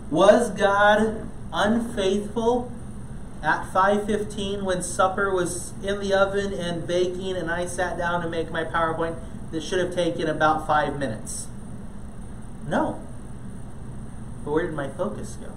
Was 0.09 0.49
God 0.49 1.29
unfaithful 1.53 2.71
at 3.43 3.71
5:15 3.71 4.65
when 4.65 4.81
supper 4.81 5.31
was 5.31 5.73
in 5.83 5.99
the 5.99 6.13
oven 6.13 6.51
and 6.51 6.87
baking 6.87 7.37
and 7.37 7.51
I 7.51 7.67
sat 7.67 7.97
down 7.97 8.21
to 8.21 8.29
make 8.29 8.51
my 8.51 8.63
PowerPoint 8.63 9.17
that 9.51 9.61
should 9.61 9.79
have 9.79 9.93
taken 9.93 10.27
about 10.27 10.65
5 10.65 10.97
minutes? 10.97 11.47
No. 12.67 12.99
But 14.45 14.51
where 14.51 14.65
did 14.65 14.75
my 14.75 14.87
focus 14.87 15.37
go? 15.41 15.51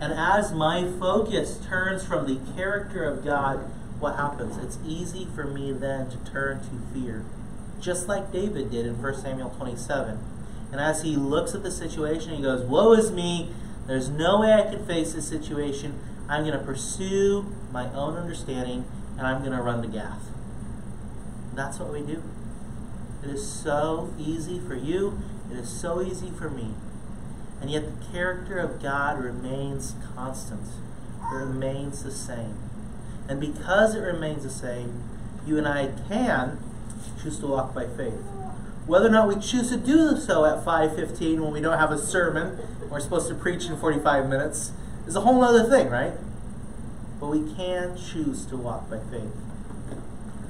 And 0.00 0.12
as 0.12 0.52
my 0.52 0.88
focus 1.00 1.58
turns 1.66 2.04
from 2.04 2.26
the 2.26 2.38
character 2.54 3.04
of 3.04 3.24
God, 3.24 3.58
what 3.98 4.16
happens? 4.16 4.56
It's 4.58 4.78
easy 4.86 5.26
for 5.34 5.44
me 5.44 5.72
then 5.72 6.10
to 6.10 6.18
turn 6.30 6.60
to 6.60 6.94
fear 6.94 7.24
just 7.82 8.08
like 8.08 8.32
David 8.32 8.70
did 8.70 8.86
in 8.86 9.02
1 9.02 9.14
Samuel 9.16 9.50
27. 9.50 10.18
And 10.70 10.80
as 10.80 11.02
he 11.02 11.16
looks 11.16 11.54
at 11.54 11.62
the 11.62 11.70
situation, 11.70 12.34
he 12.34 12.42
goes, 12.42 12.62
Woe 12.62 12.92
is 12.92 13.10
me. 13.10 13.50
There's 13.86 14.08
no 14.08 14.40
way 14.40 14.52
I 14.52 14.62
can 14.62 14.86
face 14.86 15.12
this 15.12 15.28
situation. 15.28 15.98
I'm 16.28 16.44
going 16.46 16.58
to 16.58 16.64
pursue 16.64 17.52
my 17.72 17.92
own 17.92 18.16
understanding 18.16 18.86
and 19.18 19.26
I'm 19.26 19.40
going 19.40 19.52
to 19.52 19.62
run 19.62 19.82
to 19.82 19.88
Gath. 19.88 20.30
That's 21.52 21.78
what 21.78 21.92
we 21.92 22.00
do. 22.00 22.22
It 23.22 23.30
is 23.30 23.46
so 23.46 24.14
easy 24.18 24.58
for 24.60 24.74
you, 24.74 25.20
it 25.50 25.58
is 25.58 25.68
so 25.68 26.00
easy 26.00 26.30
for 26.30 26.48
me. 26.48 26.74
And 27.62 27.70
yet 27.70 27.84
the 27.84 28.06
character 28.12 28.58
of 28.58 28.82
God 28.82 29.22
remains 29.22 29.94
constant, 30.16 30.66
it 31.20 31.32
remains 31.32 32.02
the 32.02 32.10
same. 32.10 32.56
And 33.28 33.40
because 33.40 33.94
it 33.94 34.00
remains 34.00 34.42
the 34.42 34.50
same, 34.50 35.04
you 35.46 35.58
and 35.58 35.68
I 35.68 35.92
can 36.08 36.58
choose 37.22 37.38
to 37.38 37.46
walk 37.46 37.72
by 37.72 37.86
faith. 37.86 38.20
Whether 38.86 39.06
or 39.06 39.10
not 39.10 39.28
we 39.28 39.36
choose 39.36 39.68
to 39.68 39.76
do 39.76 40.16
so 40.16 40.44
at 40.44 40.64
5:15 40.64 41.40
when 41.40 41.52
we 41.52 41.60
don't 41.60 41.78
have 41.78 41.92
a 41.92 41.98
sermon, 41.98 42.58
we're 42.90 42.98
supposed 42.98 43.28
to 43.28 43.34
preach 43.36 43.66
in 43.66 43.76
45 43.76 44.28
minutes, 44.28 44.72
is 45.06 45.14
a 45.14 45.20
whole 45.20 45.44
other 45.44 45.62
thing, 45.62 45.88
right? 45.88 46.14
But 47.20 47.28
we 47.28 47.54
can 47.54 47.96
choose 47.96 48.44
to 48.46 48.56
walk 48.56 48.90
by 48.90 48.98
faith. 48.98 49.36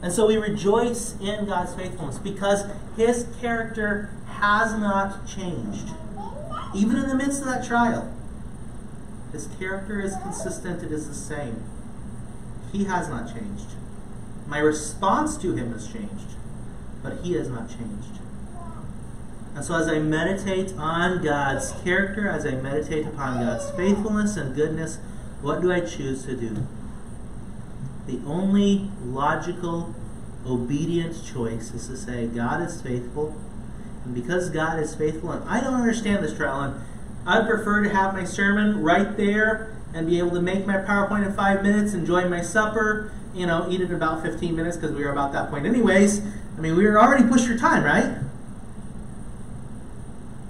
And 0.00 0.14
so 0.14 0.26
we 0.26 0.38
rejoice 0.38 1.14
in 1.20 1.44
God's 1.44 1.74
faithfulness 1.74 2.16
because 2.16 2.64
his 2.96 3.26
character 3.38 4.08
has 4.40 4.72
not 4.72 5.26
changed. 5.26 5.90
Even 6.74 6.96
in 6.96 7.08
the 7.08 7.14
midst 7.14 7.40
of 7.40 7.46
that 7.46 7.64
trial, 7.64 8.12
his 9.32 9.48
character 9.58 10.00
is 10.00 10.16
consistent, 10.16 10.82
it 10.82 10.92
is 10.92 11.08
the 11.08 11.14
same. 11.14 11.62
He 12.72 12.84
has 12.84 13.08
not 13.08 13.32
changed. 13.32 13.74
My 14.46 14.58
response 14.58 15.36
to 15.38 15.54
him 15.54 15.72
has 15.72 15.86
changed 15.90 16.32
but 17.02 17.18
he 17.22 17.32
has 17.34 17.48
not 17.48 17.68
changed. 17.68 18.20
And 19.54 19.64
so, 19.64 19.74
as 19.74 19.88
I 19.88 19.98
meditate 19.98 20.72
on 20.78 21.22
God's 21.22 21.72
character, 21.84 22.28
as 22.28 22.46
I 22.46 22.52
meditate 22.52 23.06
upon 23.06 23.44
God's 23.44 23.70
faithfulness 23.72 24.36
and 24.36 24.54
goodness, 24.54 24.98
what 25.42 25.60
do 25.60 25.70
I 25.70 25.80
choose 25.80 26.24
to 26.24 26.36
do? 26.36 26.66
The 28.06 28.20
only 28.24 28.90
logical, 29.04 29.94
obedient 30.46 31.22
choice 31.24 31.74
is 31.74 31.88
to 31.88 31.96
say, 31.96 32.26
God 32.28 32.62
is 32.62 32.80
faithful. 32.80 33.36
And 34.04 34.14
because 34.14 34.50
God 34.50 34.78
is 34.78 34.94
faithful, 34.94 35.32
and 35.32 35.48
I 35.48 35.60
don't 35.60 35.74
understand 35.74 36.24
this 36.24 36.36
trial, 36.36 36.60
and 36.60 36.80
I'd 37.26 37.46
prefer 37.46 37.82
to 37.84 37.90
have 37.90 38.14
my 38.14 38.24
sermon 38.24 38.82
right 38.82 39.16
there 39.16 39.76
and 39.94 40.06
be 40.06 40.18
able 40.18 40.30
to 40.30 40.40
make 40.40 40.66
my 40.66 40.78
PowerPoint 40.78 41.26
in 41.26 41.32
five 41.34 41.62
minutes, 41.62 41.94
enjoy 41.94 42.28
my 42.28 42.42
supper, 42.42 43.12
you 43.34 43.46
know, 43.46 43.66
eat 43.70 43.80
it 43.80 43.90
in 43.90 43.94
about 43.94 44.22
15 44.22 44.56
minutes 44.56 44.76
because 44.76 44.94
we 44.94 45.04
were 45.04 45.12
about 45.12 45.32
that 45.32 45.50
point 45.50 45.66
anyways. 45.66 46.20
I 46.56 46.60
mean, 46.60 46.76
we 46.76 46.86
were 46.86 47.00
already 47.00 47.28
pushed 47.28 47.46
for 47.46 47.56
time, 47.56 47.84
right? 47.84 48.18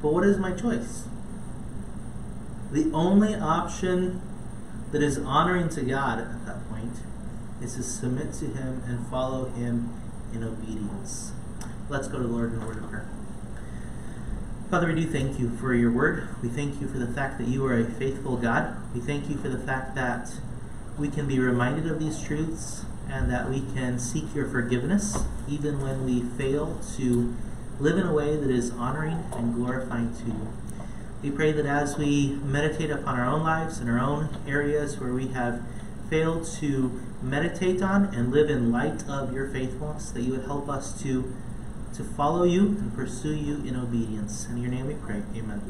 But 0.01 0.13
what 0.13 0.25
is 0.25 0.39
my 0.39 0.53
choice? 0.53 1.05
The 2.73 2.91
only 2.93 3.35
option 3.35 4.21
that 4.91 5.03
is 5.03 5.19
honoring 5.19 5.69
to 5.71 5.83
God 5.83 6.19
at 6.19 6.47
that 6.47 6.69
point 6.69 6.95
is 7.63 7.77
to 7.77 7.83
submit 7.83 8.33
to 8.35 8.47
Him 8.47 8.83
and 8.87 9.07
follow 9.07 9.47
Him 9.51 9.93
in 10.33 10.43
obedience. 10.43 11.33
Let's 11.89 12.09
go 12.09 12.19
to 12.19 12.25
the 12.25 12.33
Lord 12.33 12.53
in 12.53 12.63
a 12.63 12.67
word 12.67 12.79
of 12.79 12.89
prayer. 12.89 13.12
Father, 14.73 14.87
we 14.87 14.95
do 14.95 15.07
thank 15.07 15.39
you 15.39 15.51
for 15.59 15.75
your 15.75 15.91
word. 15.91 16.29
We 16.43 16.49
thank 16.49 16.81
you 16.81 16.89
for 16.89 16.97
the 16.97 17.07
fact 17.07 17.37
that 17.37 17.47
you 17.47 17.63
are 17.67 17.79
a 17.79 17.85
faithful 17.85 18.39
God. 18.39 18.75
We 18.95 19.01
thank 19.01 19.29
you 19.29 19.37
for 19.37 19.51
the 19.51 19.59
fact 19.59 19.95
that 19.97 20.33
we 20.97 21.11
can 21.11 21.29
be 21.29 21.39
reminded 21.39 21.87
of 21.93 21.99
these 21.99 22.23
truths 22.23 22.87
and 23.07 23.31
that 23.31 23.51
we 23.51 23.61
can 23.75 23.99
seek 23.99 24.35
your 24.35 24.49
forgiveness 24.49 25.25
even 25.47 25.83
when 25.83 26.07
we 26.07 26.23
fail 26.23 26.81
to 26.97 27.37
live 27.81 27.99
in 27.99 28.07
a 28.07 28.15
way 28.15 28.35
that 28.35 28.49
is 28.49 28.71
honoring 28.71 29.23
and 29.37 29.55
glorifying 29.55 30.17
to 30.17 30.25
you. 30.29 30.49
We 31.23 31.31
pray 31.31 31.53
that 31.53 31.67
as 31.67 31.99
we 31.99 32.39
meditate 32.43 32.91
upon 32.91 33.21
our 33.21 33.27
own 33.27 33.43
lives 33.43 33.77
and 33.77 33.91
our 33.91 34.01
own 34.01 34.31
areas 34.49 34.99
where 34.99 35.13
we 35.13 35.29
have 35.29 35.61
failed 36.09 36.47
to 36.61 36.99
meditate 37.21 37.83
on 37.83 38.07
and 38.15 38.33
live 38.33 38.49
in 38.49 38.73
light 38.73 39.07
of 39.07 39.35
your 39.35 39.49
faithfulness, 39.49 40.11
that 40.13 40.23
you 40.23 40.33
would 40.33 40.47
help 40.47 40.71
us 40.71 40.99
to, 41.03 41.31
to 41.95 42.05
follow 42.05 42.45
you 42.45 42.67
and 42.67 42.95
pursue 42.95 43.35
you 43.35 43.57
in 43.65 43.77
obedience. 43.77 44.47
In 44.49 44.59
your 44.59 44.71
name 44.71 44.87
we 44.87 44.95
pray. 44.95 45.23
Amen. 45.37 45.61